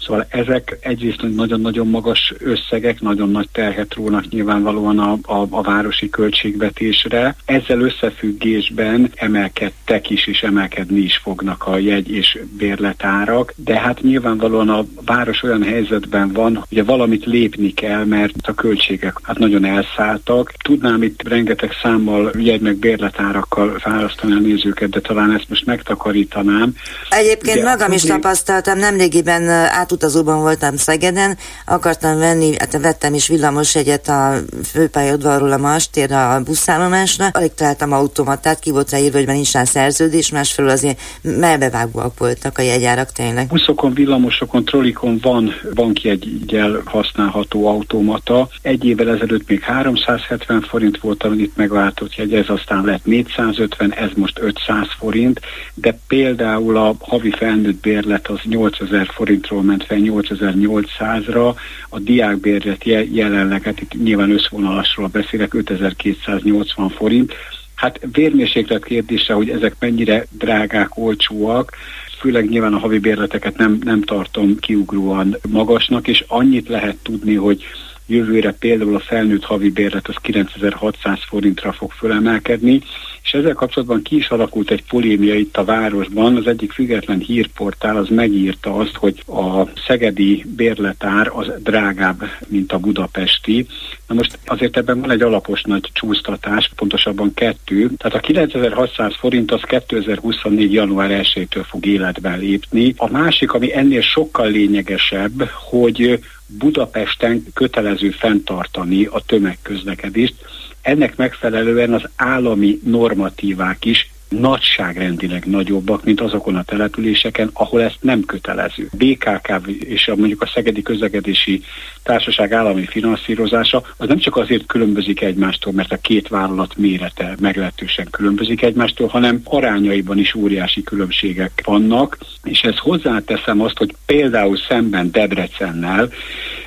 Szóval 0.00 0.26
ezek 0.28 0.78
egyrészt 0.80 1.22
nagyon-nagyon 1.34 1.86
magas 1.86 2.34
összegek, 2.38 3.00
nagyon 3.00 3.30
nagy 3.30 3.48
terhet 3.52 3.94
rónak 3.94 4.28
nyilvánvalóan 4.28 4.98
a, 4.98 5.18
a, 5.22 5.46
a 5.50 5.62
városi 5.62 6.10
költségvetésre. 6.10 7.36
Ezzel 7.44 7.80
összefüggésben 7.80 9.12
emelkedtek 9.14 10.10
is, 10.10 10.26
és 10.26 10.42
emelkedni 10.42 11.00
is 11.00 11.16
fognak 11.16 11.66
a 11.66 11.78
jegy 11.78 12.10
és 12.10 12.38
bérletárak, 12.56 13.54
de 13.56 13.80
hát 13.80 14.02
nyilvánvalóan 14.02 14.68
a 14.68 14.84
város 15.04 15.42
olyan 15.42 15.62
helyzetben 15.62 16.32
van, 16.32 16.64
hogy 16.68 16.84
valamit 16.84 17.24
lépni 17.24 17.74
kell, 17.74 18.04
mert 18.04 18.34
a 18.42 18.54
költségek 18.54 19.18
hát 19.22 19.38
nagyon 19.38 19.64
elszálltak. 19.64 20.52
Tudnám 20.62 21.02
itt 21.02 21.28
rengeteg 21.28 21.70
számmal, 21.82 22.32
jegy 22.38 22.60
meg 22.60 22.76
bérletárakkal 22.76 23.80
választani 23.84 24.32
a 24.32 24.38
nézőket, 24.38 24.90
de 24.90 25.00
talán 25.00 25.34
ezt 25.34 25.48
most 25.48 25.66
megtakarítanám. 25.66 26.74
Egyébként 27.08 27.56
de 27.56 27.64
magam 27.64 27.92
is 27.92 28.02
tapasztaltam, 28.02 28.78
nemrégiben 28.78 29.48
át 29.48 29.92
utazóban 30.00 30.40
voltam 30.40 30.76
Szegeden, 30.76 31.36
akartam 31.66 32.18
venni, 32.18 32.54
hát 32.58 32.80
vettem 32.80 33.14
is 33.14 33.28
egyet 33.74 34.08
a 34.08 34.34
főpályaudvarról 34.64 35.52
a 35.52 35.56
Mastér 35.56 36.12
a 36.12 36.40
buszállomásra, 36.44 37.26
alig 37.32 37.54
találtam 37.54 37.92
automatát, 37.92 38.58
ki 38.58 38.70
volt 38.70 38.90
ráírva, 38.90 39.16
hogy 39.16 39.26
már 39.26 39.34
nincs 39.34 39.52
rá 39.52 39.64
szerződés, 39.64 40.30
másfelől 40.30 40.70
azért 40.70 41.00
melbevágóak 41.22 42.18
voltak 42.18 42.58
a 42.58 42.62
jegyárak 42.62 43.12
tényleg. 43.12 43.46
Buszokon, 43.46 43.94
villamosokon, 43.94 44.64
trolikon 44.64 45.18
van 45.22 45.54
bankjegyel 45.74 46.82
használható 46.84 47.66
automata. 47.66 48.48
Egy 48.62 48.84
évvel 48.84 49.08
ezelőtt 49.08 49.48
még 49.48 49.60
370 49.60 50.60
forint 50.60 50.98
volt, 50.98 51.22
amit 51.22 51.40
itt 51.40 51.56
megváltott 51.56 52.14
jegy, 52.14 52.34
ez 52.34 52.48
aztán 52.48 52.84
lett 52.84 53.04
450, 53.04 53.94
ez 53.94 54.10
most 54.14 54.38
500 54.38 54.86
forint, 54.98 55.40
de 55.74 55.98
például 56.08 56.76
a 56.76 56.94
havi 56.98 57.30
felnőtt 57.30 57.80
bérlet 57.80 58.28
az 58.28 58.38
8000 58.44 59.10
forintról 59.14 59.62
ment 59.62 59.79
fel 59.84 59.98
8800-ra, 60.00 61.54
a 61.88 61.98
diákbérlet 61.98 62.84
jelenleg, 63.12 63.62
hát 63.62 63.80
itt 63.80 64.02
nyilván 64.02 64.30
összvonalasról 64.30 65.06
beszélek, 65.06 65.54
5280 65.54 66.88
forint, 66.88 67.34
Hát 67.80 68.00
vérmérséklet 68.12 68.84
kérdése, 68.84 69.32
hogy 69.32 69.50
ezek 69.50 69.74
mennyire 69.78 70.26
drágák, 70.30 70.96
olcsóak, 70.96 71.76
főleg 72.18 72.48
nyilván 72.48 72.74
a 72.74 72.78
havi 72.78 72.98
bérleteket 72.98 73.56
nem, 73.56 73.78
nem 73.84 74.02
tartom 74.02 74.58
kiugróan 74.58 75.36
magasnak, 75.48 76.08
és 76.08 76.24
annyit 76.28 76.68
lehet 76.68 76.96
tudni, 77.02 77.34
hogy 77.34 77.64
jövőre 78.06 78.52
például 78.52 78.94
a 78.94 79.00
felnőtt 79.00 79.44
havi 79.44 79.70
bérlet 79.70 80.08
az 80.08 80.14
9600 80.22 81.18
forintra 81.28 81.72
fog 81.72 81.92
fölemelkedni, 81.92 82.82
és 83.22 83.32
ezzel 83.32 83.54
kapcsolatban 83.54 84.02
ki 84.02 84.16
is 84.16 84.28
alakult 84.28 84.70
egy 84.70 84.84
polémia 84.88 85.34
itt 85.34 85.56
a 85.56 85.64
városban. 85.64 86.36
Az 86.36 86.46
egyik 86.46 86.72
független 86.72 87.18
hírportál 87.18 87.96
az 87.96 88.08
megírta 88.08 88.74
azt, 88.74 88.94
hogy 88.94 89.22
a 89.26 89.68
szegedi 89.86 90.44
bérletár 90.56 91.30
az 91.34 91.52
drágább, 91.62 92.22
mint 92.46 92.72
a 92.72 92.78
budapesti. 92.78 93.66
Na 94.06 94.14
most 94.14 94.38
azért 94.46 94.76
ebben 94.76 95.00
van 95.00 95.10
egy 95.10 95.22
alapos 95.22 95.62
nagy 95.62 95.90
csúsztatás, 95.92 96.70
pontosabban 96.76 97.34
kettő. 97.34 97.90
Tehát 97.96 98.16
a 98.16 98.20
9600 98.20 99.14
forint 99.16 99.52
az 99.52 99.62
2024. 99.62 100.72
január 100.72 101.20
1-től 101.22 101.64
fog 101.68 101.86
életbe 101.86 102.34
lépni. 102.34 102.94
A 102.96 103.10
másik, 103.10 103.52
ami 103.52 103.74
ennél 103.74 104.02
sokkal 104.02 104.50
lényegesebb, 104.50 105.48
hogy 105.48 106.20
Budapesten 106.58 107.44
kötelező 107.54 108.10
fenntartani 108.10 109.04
a 109.04 109.20
tömegközlekedést. 109.26 110.34
Ennek 110.82 111.16
megfelelően 111.16 111.92
az 111.92 112.08
állami 112.16 112.80
normatívák 112.84 113.84
is 113.84 114.10
nagyságrendileg 114.30 115.44
nagyobbak, 115.46 116.04
mint 116.04 116.20
azokon 116.20 116.56
a 116.56 116.62
településeken, 116.62 117.50
ahol 117.52 117.82
ezt 117.82 117.98
nem 118.00 118.24
kötelező. 118.24 118.88
BKK 118.92 119.68
és 119.78 120.08
a, 120.08 120.16
mondjuk 120.16 120.42
a 120.42 120.50
Szegedi 120.54 120.82
Közlekedési 120.82 121.62
Társaság 122.02 122.52
állami 122.52 122.86
finanszírozása 122.86 123.82
az 123.96 124.08
nem 124.08 124.18
csak 124.18 124.36
azért 124.36 124.66
különbözik 124.66 125.20
egymástól, 125.20 125.72
mert 125.72 125.92
a 125.92 125.96
két 125.96 126.28
vállalat 126.28 126.76
mérete 126.76 127.34
meglehetősen 127.40 128.06
különbözik 128.10 128.62
egymástól, 128.62 129.08
hanem 129.08 129.40
arányaiban 129.44 130.18
is 130.18 130.34
óriási 130.34 130.82
különbségek 130.82 131.62
vannak, 131.64 132.18
és 132.42 132.60
ez 132.60 132.78
hozzáteszem 132.78 133.60
azt, 133.60 133.78
hogy 133.78 133.94
például 134.06 134.56
szemben 134.56 135.10
Debrecennel, 135.10 136.08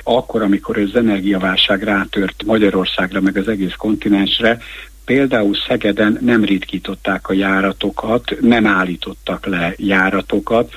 akkor, 0.02 0.42
amikor 0.42 0.78
az 0.78 0.96
energiaválság 0.96 1.82
rátört 1.82 2.44
Magyarországra, 2.44 3.20
meg 3.20 3.36
az 3.36 3.48
egész 3.48 3.74
kontinensre, 3.76 4.58
Például 5.04 5.54
Szegeden 5.68 6.18
nem 6.20 6.44
ritkították 6.44 7.28
a 7.28 7.32
járatokat, 7.32 8.36
nem 8.40 8.66
állítottak 8.66 9.46
le 9.46 9.74
járatokat, 9.76 10.72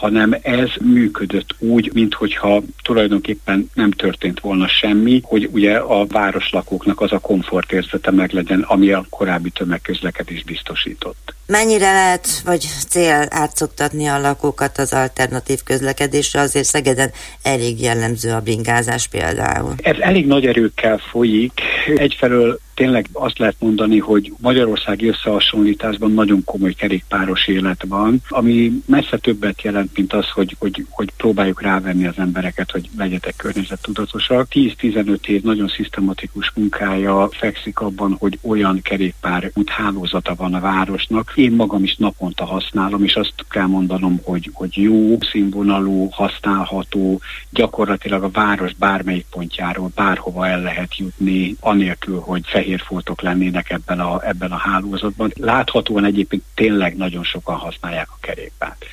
hanem 0.00 0.36
ez 0.42 0.68
működött 0.80 1.54
úgy, 1.58 1.90
minthogyha 1.94 2.62
tulajdonképpen 2.82 3.70
nem 3.74 3.90
történt 3.90 4.40
volna 4.40 4.68
semmi, 4.68 5.20
hogy 5.24 5.48
ugye 5.52 5.76
a 5.76 6.06
városlakóknak 6.06 7.00
az 7.00 7.12
a 7.12 7.18
komfortérzete 7.18 8.10
meg 8.10 8.32
legyen, 8.32 8.60
ami 8.60 8.92
a 8.92 9.04
korábbi 9.10 9.50
tömegközlekedés 9.50 10.44
biztosított. 10.44 11.34
Mennyire 11.46 11.92
lehet, 11.92 12.28
vagy 12.44 12.66
cél 12.88 13.26
átszoktatni 13.28 14.06
a 14.06 14.20
lakókat 14.20 14.78
az 14.78 14.92
alternatív 14.92 15.58
közlekedésre? 15.64 16.40
Azért 16.40 16.64
Szegeden 16.64 17.10
elég 17.42 17.80
jellemző 17.80 18.32
a 18.32 18.40
bringázás 18.40 19.08
például. 19.08 19.74
Ez 19.76 19.96
elég 19.98 20.26
nagy 20.26 20.46
erőkkel 20.46 20.98
folyik. 20.98 21.60
Egyfelől 21.94 22.58
tényleg 22.80 23.08
azt 23.12 23.38
lehet 23.38 23.56
mondani, 23.58 23.98
hogy 23.98 24.32
Magyarországi 24.38 25.08
összehasonlításban 25.08 26.12
nagyon 26.12 26.44
komoly 26.44 26.72
kerékpáros 26.72 27.46
élet 27.46 27.84
van, 27.88 28.22
ami 28.28 28.72
messze 28.86 29.16
többet 29.16 29.62
jelent, 29.62 29.96
mint 29.96 30.12
az, 30.12 30.30
hogy, 30.30 30.56
hogy, 30.58 30.86
hogy 30.90 31.10
próbáljuk 31.16 31.62
rávenni 31.62 32.06
az 32.06 32.18
embereket, 32.18 32.70
hogy 32.70 32.88
legyetek 32.96 33.36
környezettudatosak. 33.36 34.46
10-15 34.50 35.26
év 35.26 35.42
nagyon 35.42 35.68
szisztematikus 35.68 36.52
munkája 36.54 37.28
fekszik 37.30 37.80
abban, 37.80 38.16
hogy 38.18 38.38
olyan 38.42 38.82
kerékpár 38.82 39.50
úthálózata 39.54 40.34
van 40.34 40.54
a 40.54 40.60
városnak. 40.60 41.32
Én 41.34 41.52
magam 41.52 41.82
is 41.82 41.96
naponta 41.96 42.44
használom, 42.44 43.04
és 43.04 43.14
azt 43.14 43.34
kell 43.50 43.66
mondanom, 43.66 44.20
hogy, 44.22 44.50
hogy 44.52 44.76
jó, 44.76 45.18
színvonalú, 45.20 46.08
használható, 46.10 47.20
gyakorlatilag 47.50 48.22
a 48.22 48.30
város 48.30 48.74
bármelyik 48.74 49.26
pontjáról 49.30 49.90
bárhova 49.94 50.46
el 50.46 50.60
lehet 50.62 50.96
jutni, 50.96 51.56
anélkül, 51.60 52.18
hogy 52.18 52.42
fehér 52.46 52.68
fehér 52.70 52.86
foltok 52.86 53.20
lennének 53.20 53.70
ebben 53.70 54.00
a, 54.00 54.26
ebben 54.26 54.52
a 54.52 54.56
hálózatban. 54.56 55.32
Láthatóan 55.36 56.04
egyébként 56.04 56.42
tényleg 56.54 56.96
nagyon 56.96 57.24
sokan 57.24 57.56
használják 57.56 58.08
a 58.10 58.18
kerékpárt. 58.20 58.84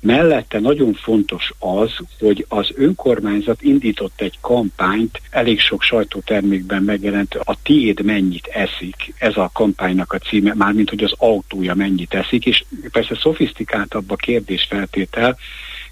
Mellette 0.00 0.60
nagyon 0.60 0.94
fontos 0.94 1.52
az, 1.58 1.90
hogy 2.18 2.44
az 2.48 2.70
önkormányzat 2.74 3.62
indított 3.62 4.20
egy 4.20 4.38
kampányt, 4.40 5.20
elég 5.30 5.60
sok 5.60 5.82
sajtótermékben 5.82 6.82
megjelent, 6.82 7.34
a 7.34 7.56
tiéd 7.62 8.04
mennyit 8.04 8.46
eszik, 8.46 9.14
ez 9.18 9.36
a 9.36 9.50
kampánynak 9.52 10.12
a 10.12 10.18
címe, 10.18 10.54
mármint 10.54 10.90
hogy 10.90 11.04
az 11.04 11.14
autója 11.16 11.74
mennyit 11.74 12.14
eszik, 12.14 12.46
és 12.46 12.64
persze 12.92 13.18
szofisztikáltabb 13.22 14.10
a 14.10 14.16
kérdésfeltétel, 14.16 15.36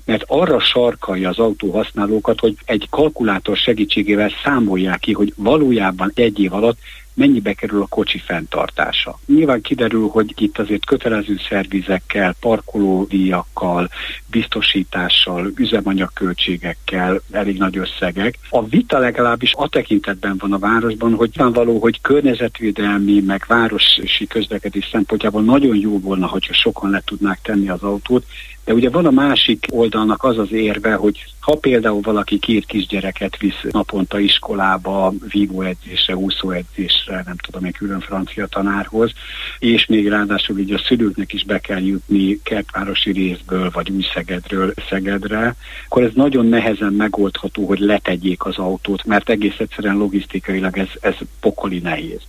mert 0.04 0.24
arra 0.26 0.60
sarkalja 0.60 1.28
az 1.28 1.38
autóhasználókat, 1.38 2.40
hogy 2.40 2.56
egy 2.64 2.86
kalkulátor 2.90 3.56
segítségével 3.56 4.30
számolják 4.44 4.98
ki, 4.98 5.12
hogy 5.12 5.32
valójában 5.36 6.10
egy 6.14 6.40
év 6.40 6.52
alatt 6.52 6.78
mennyibe 7.14 7.52
kerül 7.52 7.82
a 7.82 7.86
kocsi 7.86 8.18
fenntartása. 8.18 9.18
Nyilván 9.26 9.60
kiderül, 9.60 10.08
hogy 10.08 10.32
itt 10.36 10.58
azért 10.58 10.86
kötelező 10.86 11.36
szervizekkel, 11.48 12.34
parkolódíjakkal, 12.40 13.88
biztosítással, 14.30 15.52
üzemanyagköltségekkel 15.56 17.20
elég 17.30 17.58
nagy 17.58 17.78
összegek. 17.78 18.38
A 18.50 18.66
vita 18.66 18.98
legalábbis 18.98 19.52
a 19.56 19.68
tekintetben 19.68 20.36
van 20.38 20.52
a 20.52 20.58
városban, 20.58 21.14
hogy 21.14 21.30
való, 21.34 21.78
hogy 21.78 22.00
környezetvédelmi, 22.00 23.20
meg 23.20 23.44
városi 23.48 24.26
közlekedés 24.26 24.88
szempontjából 24.92 25.42
nagyon 25.42 25.76
jó 25.76 25.98
volna, 26.00 26.26
hogyha 26.26 26.52
sokan 26.52 26.90
le 26.90 27.02
tudnák 27.04 27.38
tenni 27.42 27.68
az 27.68 27.82
autót, 27.82 28.24
de 28.64 28.72
ugye 28.72 28.90
van 28.90 29.06
a 29.06 29.10
másik 29.10 29.66
oldalnak 29.70 30.24
az 30.24 30.38
az 30.38 30.52
érve, 30.52 30.94
hogy 30.94 31.24
ha 31.40 31.56
például 31.56 32.00
valaki 32.00 32.38
két 32.38 32.66
kisgyereket 32.66 33.36
visz 33.36 33.60
naponta 33.70 34.18
iskolába, 34.18 35.12
vívóedzésre, 35.28 36.16
úszóedzésre, 36.16 37.22
nem 37.26 37.36
tudom, 37.36 37.64
egy 37.64 37.76
külön 37.76 38.00
francia 38.00 38.46
tanárhoz, 38.46 39.12
és 39.58 39.86
még 39.86 40.08
ráadásul 40.08 40.58
így 40.58 40.72
a 40.72 40.78
szülőknek 40.78 41.32
is 41.32 41.44
be 41.44 41.58
kell 41.58 41.82
jutni 41.82 42.40
kertvárosi 42.42 43.12
részből, 43.12 43.70
vagy 43.72 43.90
Új-Szegedről 43.90 44.74
Szegedre, 44.88 45.54
akkor 45.86 46.02
ez 46.02 46.12
nagyon 46.14 46.46
nehezen 46.46 46.92
megoldható, 46.92 47.66
hogy 47.66 47.78
letegyék 47.78 48.44
az 48.44 48.58
autót, 48.58 49.04
mert 49.04 49.28
egész 49.28 49.58
egyszerűen 49.58 49.96
logisztikailag 49.96 50.78
ez, 50.78 50.90
ez 51.00 51.14
pokoli 51.40 51.78
nehéz. 51.78 52.20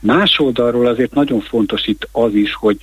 Más 0.00 0.38
oldalról 0.38 0.86
azért 0.86 1.14
nagyon 1.14 1.40
fontos 1.40 1.86
itt 1.86 2.08
az 2.12 2.34
is, 2.34 2.54
hogy 2.54 2.78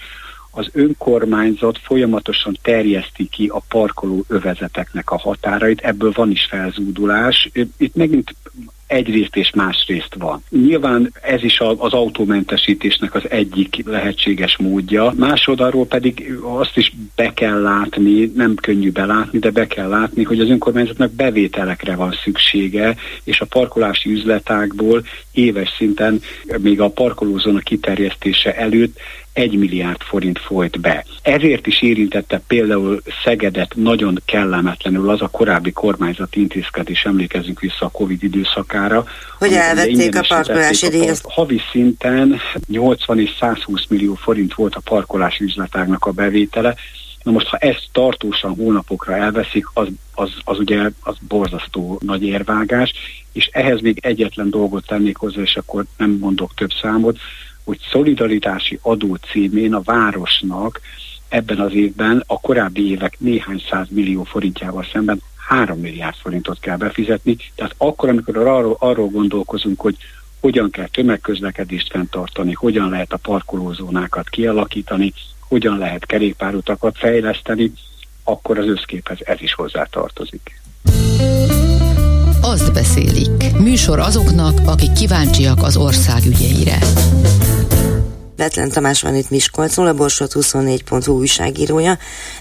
az 0.51 0.69
önkormányzat 0.73 1.79
folyamatosan 1.83 2.57
terjeszti 2.61 3.29
ki 3.29 3.47
a 3.47 3.61
parkoló 3.69 4.23
övezeteknek 4.27 5.11
a 5.11 5.17
határait, 5.17 5.81
ebből 5.81 6.11
van 6.15 6.31
is 6.31 6.45
felzúdulás. 6.45 7.49
Itt 7.77 7.95
megint 7.95 8.33
egyrészt 8.89 9.35
és 9.35 9.51
másrészt 9.55 10.15
van. 10.17 10.43
Nyilván 10.49 11.13
ez 11.21 11.43
is 11.43 11.59
az 11.59 11.93
autómentesítésnek 11.93 13.15
az 13.15 13.29
egyik 13.29 13.83
lehetséges 13.85 14.57
módja. 14.57 15.13
Másodarról 15.17 15.85
pedig 15.85 16.39
azt 16.41 16.77
is 16.77 16.93
be 17.15 17.33
kell 17.33 17.61
látni, 17.61 18.31
nem 18.35 18.55
könnyű 18.55 18.91
belátni, 18.91 19.39
de 19.39 19.51
be 19.51 19.67
kell 19.67 19.89
látni, 19.89 20.23
hogy 20.23 20.39
az 20.39 20.49
önkormányzatnak 20.49 21.11
bevételekre 21.11 21.95
van 21.95 22.15
szüksége, 22.23 22.95
és 23.23 23.39
a 23.41 23.45
parkolási 23.45 24.11
üzletákból 24.11 25.03
éves 25.31 25.73
szinten 25.77 26.21
még 26.57 26.81
a 26.81 26.89
parkolózóna 26.89 27.59
kiterjesztése 27.59 28.55
előtt 28.55 28.99
egy 29.39 29.57
milliárd 29.57 30.01
forint 30.01 30.39
folyt 30.39 30.79
be. 30.79 31.05
Ezért 31.21 31.67
is 31.67 31.81
érintette 31.81 32.41
például 32.47 33.01
Szegedet 33.23 33.75
nagyon 33.75 34.21
kellemetlenül 34.25 35.09
az 35.09 35.21
a 35.21 35.27
korábbi 35.27 35.71
kormányzati 35.71 36.39
intézkedés, 36.39 37.03
emlékezünk 37.03 37.59
vissza 37.59 37.85
a 37.85 37.89
Covid 37.89 38.23
időszakára. 38.23 39.05
Hogy 39.37 39.53
elvették 39.53 40.15
a 40.15 40.25
parkolási 40.27 40.87
díjat. 40.87 41.21
Havi 41.23 41.61
szinten 41.71 42.39
80 42.67 43.19
és 43.19 43.35
120 43.39 43.85
millió 43.89 44.13
forint 44.13 44.53
volt 44.53 44.75
a 44.75 44.81
parkolási 44.83 45.43
üzletágnak 45.43 46.05
a 46.05 46.11
bevétele, 46.11 46.75
Na 47.23 47.31
most, 47.31 47.47
ha 47.47 47.57
ezt 47.57 47.87
tartósan 47.91 48.55
hónapokra 48.55 49.15
elveszik, 49.15 49.65
az, 49.73 49.87
az, 50.13 50.29
az 50.43 50.59
ugye 50.59 50.89
az 51.03 51.15
borzasztó 51.27 51.99
nagy 52.05 52.23
érvágás, 52.23 52.93
és 53.31 53.49
ehhez 53.51 53.81
még 53.81 53.99
egyetlen 54.01 54.49
dolgot 54.49 54.85
tennék 54.85 55.17
hozzá, 55.17 55.41
és 55.41 55.55
akkor 55.55 55.85
nem 55.97 56.17
mondok 56.19 56.53
több 56.53 56.71
számot, 56.81 57.17
hogy 57.69 57.79
szolidaritási 57.91 58.79
adó 58.81 59.15
címén 59.15 59.73
a 59.73 59.81
városnak 59.81 60.81
ebben 61.27 61.59
az 61.59 61.73
évben 61.73 62.23
a 62.27 62.39
korábbi 62.39 62.89
évek 62.89 63.19
néhány 63.19 63.63
száz 63.69 63.87
millió 63.89 64.23
forintjával 64.23 64.85
szemben 64.91 65.21
3 65.47 65.79
milliárd 65.79 66.15
forintot 66.15 66.59
kell 66.59 66.77
befizetni. 66.77 67.37
Tehát 67.55 67.75
akkor, 67.77 68.09
amikor 68.09 68.37
arról, 68.37 68.75
arról 68.79 69.07
gondolkozunk, 69.07 69.81
hogy 69.81 69.95
hogyan 70.39 70.69
kell 70.69 70.87
tömegközlekedést 70.87 71.91
fenntartani, 71.91 72.53
hogyan 72.53 72.89
lehet 72.89 73.13
a 73.13 73.17
parkolózónákat 73.17 74.29
kialakítani, 74.29 75.13
hogyan 75.47 75.77
lehet 75.77 76.05
kerékpárutakat 76.05 76.97
fejleszteni, 76.97 77.71
akkor 78.23 78.57
az 78.57 78.67
összképhez 78.67 79.17
ez 79.23 79.41
is 79.41 79.53
hozzá 79.53 79.83
tartozik. 79.83 80.61
Azt 82.41 82.73
beszélik. 82.73 83.57
Műsor 83.59 83.99
azoknak, 83.99 84.59
akik 84.65 84.91
kíváncsiak 84.91 85.63
az 85.63 85.77
ország 85.77 86.25
ügyeire. 86.25 86.77
Betlen 88.39 88.69
Tamás 88.69 89.01
van 89.01 89.15
itt 89.15 89.29
Miskolcon, 89.29 89.87
a 89.87 89.93
Borsot 89.93 90.31
24.hu 90.33 91.17
újságírója. 91.17 91.97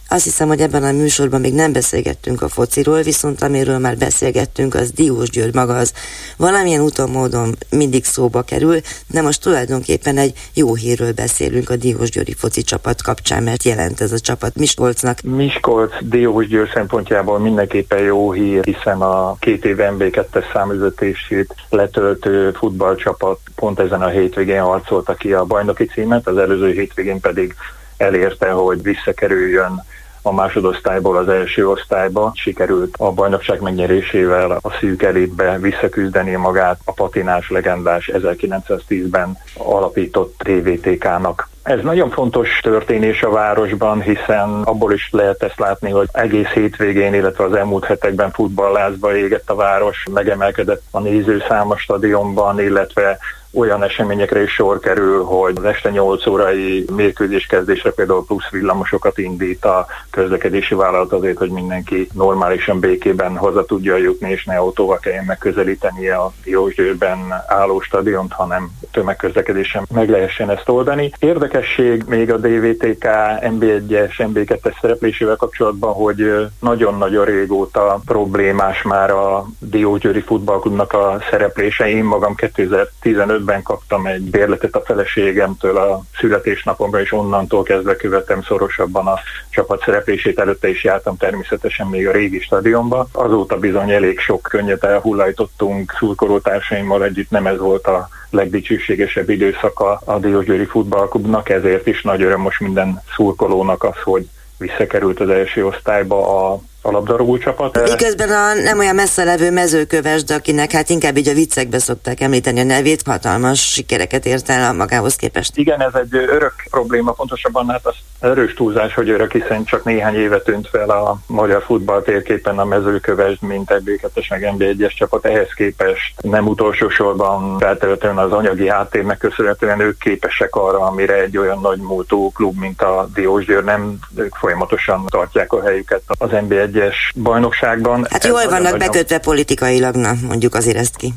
Azt 0.09 0.25
hiszem, 0.25 0.49
hogy 0.49 0.61
ebben 0.61 0.83
a 0.83 0.93
műsorban 0.93 1.41
még 1.41 1.55
nem 1.55 1.73
beszélgettünk 1.73 2.43
a 2.43 2.49
fociról, 2.49 3.03
viszont 3.03 3.43
amiről 3.43 3.79
már 3.79 3.97
beszélgettünk, 3.97 4.75
az 4.75 4.91
Diós 4.91 5.31
György 5.31 5.55
maga 5.55 5.77
az 5.77 5.93
valamilyen 6.37 6.81
úton 6.81 7.11
módon 7.11 7.55
mindig 7.71 8.05
szóba 8.05 8.43
kerül, 8.43 8.81
de 9.07 9.23
most 9.23 9.43
tulajdonképpen 9.43 10.17
egy 10.19 10.33
jó 10.55 10.75
hírről 10.75 11.13
beszélünk 11.13 11.71
a 11.71 11.77
Diós 11.77 12.11
Győri 12.11 12.35
foci 12.35 12.63
csapat 12.63 13.03
kapcsán, 13.03 13.43
mert 13.43 13.63
jelent 13.63 14.01
ez 14.01 14.13
a 14.13 14.19
csapat 14.19 14.57
Miskolcnak. 14.57 15.21
Miskolc 15.23 15.93
Diós 16.01 16.47
Győr 16.47 16.71
szempontjából 16.75 17.39
mindenképpen 17.39 18.03
jó 18.03 18.33
hír, 18.33 18.65
hiszen 18.65 19.01
a 19.01 19.37
két 19.39 19.65
év 19.65 19.77
MB2-es 19.79 20.53
számüzetését 20.53 21.55
letöltő 21.71 22.53
futballcsapat 22.53 23.39
pont 23.55 23.81
ezen 23.81 24.03
a 24.03 24.09
hétvégén 24.09 24.63
harcolta 24.63 25.15
ki 25.15 25.33
a 25.33 25.45
bajnoki 25.45 25.88
címet, 25.95 26.27
az 26.27 26.39
előző 26.39 26.71
hétvégén 26.71 27.21
pedig 27.21 27.55
elérte, 27.97 28.51
hogy 28.51 28.83
visszakerüljön 28.83 29.83
a 30.23 30.33
másodosztályból 30.33 31.17
az 31.17 31.29
első 31.29 31.69
osztályba. 31.69 32.33
Sikerült 32.35 32.95
a 32.99 33.13
bajnokság 33.13 33.61
megnyerésével 33.61 34.51
a 34.51 34.71
szűk 34.81 35.03
elitbe 35.03 35.59
visszaküzdeni 35.59 36.35
magát 36.35 36.81
a 36.85 36.93
patinás 36.93 37.51
legendás 37.51 38.11
1910-ben 38.13 39.39
alapított 39.57 40.35
TVTK-nak. 40.39 41.49
Ez 41.63 41.83
nagyon 41.83 42.11
fontos 42.11 42.61
történés 42.63 43.23
a 43.23 43.31
városban, 43.31 44.01
hiszen 44.01 44.63
abból 44.65 44.93
is 44.93 45.09
lehet 45.13 45.43
ezt 45.43 45.59
látni, 45.59 45.91
hogy 45.91 46.09
egész 46.13 46.49
hétvégén, 46.49 47.15
illetve 47.15 47.45
az 47.45 47.55
elmúlt 47.55 47.85
hetekben 47.85 48.31
futballázba 48.31 49.17
égett 49.17 49.51
a 49.51 49.55
város, 49.55 50.05
megemelkedett 50.13 50.83
a 50.91 51.01
nézőszám 51.01 51.71
a 51.71 51.77
stadionban, 51.77 52.61
illetve 52.61 53.19
olyan 53.53 53.83
eseményekre 53.83 54.43
is 54.43 54.53
sor 54.53 54.79
kerül, 54.79 55.25
hogy 55.25 55.53
az 55.57 55.65
este 55.65 55.91
8 55.91 56.27
órai 56.27 56.85
mérkőzés 56.97 57.47
kezdésre 57.47 57.91
például 57.91 58.25
plusz 58.25 58.49
villamosokat 58.51 59.19
indít 59.19 59.65
a 59.65 59.87
közlekedési 60.11 60.75
vállalat 60.75 61.13
azért, 61.13 61.39
hogy 61.39 61.51
mindenki 61.51 62.09
normálisan 62.15 62.81
békében 62.81 63.37
haza 63.37 63.65
tudja 63.65 63.97
jutni, 63.97 64.31
és 64.31 64.45
ne 64.45 64.57
autóval 64.57 64.99
kelljen 64.99 65.25
megközelítenie 65.25 66.15
a 66.15 66.33
Diósgyőrben 66.45 67.19
álló 67.47 67.81
stadiont, 67.81 68.33
hanem 68.33 68.71
tömegközlekedésen 68.91 69.87
meg 69.95 70.09
lehessen 70.11 70.51
ezt 70.51 70.69
oldani. 70.69 71.13
Érdekesség 71.19 72.05
még 72.07 72.33
a 72.33 72.37
DVTK 72.37 73.05
MB1-es, 73.41 74.13
MB2-es 74.19 74.81
szereplésével 74.81 75.37
kapcsolatban, 75.37 75.93
hogy 75.93 76.47
nagyon-nagyon 76.61 77.25
régóta 77.25 78.01
problémás 78.05 78.83
már 78.83 79.11
a 79.11 79.47
Diósgyőri 79.59 80.21
futballklubnak 80.21 80.93
a 80.93 81.19
szereplése. 81.31 81.89
Én 81.89 82.05
magam 82.05 82.35
2015 82.35 83.38
2015-ben 83.39 83.63
kaptam 83.63 84.07
egy 84.07 84.23
bérletet 84.23 84.75
a 84.75 84.81
feleségemtől 84.81 85.77
a 85.77 86.03
születésnapomra, 86.19 87.01
és 87.01 87.13
onnantól 87.13 87.63
kezdve 87.63 87.97
követem 87.97 88.43
szorosabban 88.43 89.07
a 89.07 89.19
csapat 89.51 89.83
szereplését. 89.85 90.39
Előtte 90.39 90.69
is 90.69 90.85
jártam 90.85 91.17
természetesen 91.17 91.87
még 91.87 92.09
a 92.09 92.13
régi 92.13 92.41
stadionba. 92.41 93.07
Azóta 93.13 93.59
bizony 93.59 93.91
elég 93.91 94.19
sok 94.19 94.43
könnyet 94.43 94.85
elhullajtottunk 94.85 95.95
szurkolótársaimmal 95.99 97.05
együtt, 97.05 97.31
nem 97.31 97.47
ez 97.47 97.59
volt 97.59 97.87
a 97.87 98.09
legdicsőségesebb 98.31 99.29
időszaka 99.29 100.01
a 100.05 100.19
Diósgyőri 100.19 100.65
futballklubnak, 100.65 101.49
ezért 101.49 101.87
is 101.87 102.03
nagy 102.03 102.23
öröm 102.23 102.41
most 102.41 102.61
minden 102.61 103.03
szurkolónak 103.15 103.85
az, 103.85 103.97
hogy 104.05 104.29
visszakerült 104.59 105.21
az 105.21 105.29
első 105.29 105.67
osztályba 105.67 106.51
a 106.53 106.61
a 106.89 106.91
labdarúgó 106.91 107.39
csapat. 107.39 107.91
Miközben 107.91 108.31
a 108.31 108.55
nem 108.63 108.79
olyan 108.79 108.95
messze 108.95 109.25
levő 109.25 109.51
mezőköves, 109.51 110.25
de 110.25 110.35
akinek 110.35 110.73
hát 110.73 110.89
inkább 110.89 111.17
így 111.17 111.29
a 111.29 111.35
viccekbe 111.35 111.79
szokták 111.79 112.21
említeni 112.21 112.61
a 112.61 112.65
nevét, 112.65 113.03
hatalmas 113.07 113.61
sikereket 113.61 114.27
ért 114.27 114.49
el 114.49 114.71
a 114.71 114.73
magához 114.73 115.17
képest. 115.17 115.57
Igen, 115.57 115.83
ez 115.83 115.95
egy 115.95 116.15
örök 116.15 116.55
probléma, 116.71 117.13
pontosabban 117.13 117.69
hát 117.69 117.87
az 117.87 117.95
erős 118.21 118.55
túlzás, 118.55 118.95
hogy 118.95 119.11
örök, 119.11 119.33
hiszen 119.33 119.65
csak 119.65 119.85
néhány 119.85 120.15
éve 120.15 120.41
tűnt 120.41 120.69
fel 120.69 120.91
a 120.91 121.19
magyar 121.27 121.63
futball 121.63 122.03
térképen 122.03 122.59
a 122.59 122.65
mezőköves, 122.65 123.37
mint 123.41 123.71
egy 123.71 123.83
B2-es 123.85 124.31
meg 124.31 124.55
NB1-es 124.57 124.95
csapat. 124.95 125.25
Ehhez 125.25 125.53
képest 125.57 126.23
nem 126.23 126.47
utolsó 126.47 126.89
sorban 126.89 127.59
feltehetően 127.59 128.19
az 128.19 128.33
anyagi 128.33 128.69
háttérnek 128.69 129.19
köszönhetően 129.19 129.81
ők 129.81 129.99
képesek 129.99 130.55
arra, 130.55 130.81
amire 130.81 131.15
egy 131.15 131.39
olyan 131.39 131.61
nagy 131.61 131.79
múltú 131.79 132.33
klub, 132.33 132.59
mint 132.59 132.83
a 132.83 133.09
Diósgyőr 133.15 133.65
nem, 133.65 133.99
ők 134.17 134.35
folyamatosan 134.35 135.05
tartják 135.09 135.53
a 135.53 135.63
helyüket 135.63 136.03
az 136.07 136.31
NB1 136.33 136.78
egyes 136.79 137.13
bajnokságban. 137.23 138.07
Hát 138.11 138.25
jól 138.25 138.45
vannak 138.45 138.63
nagyon... 138.63 138.79
bekötve 138.79 139.19
politikailag, 139.19 139.95
na 139.95 140.13
mondjuk 140.29 140.55
azért 140.55 140.77
ezt 140.77 140.97
ki. 140.97 141.13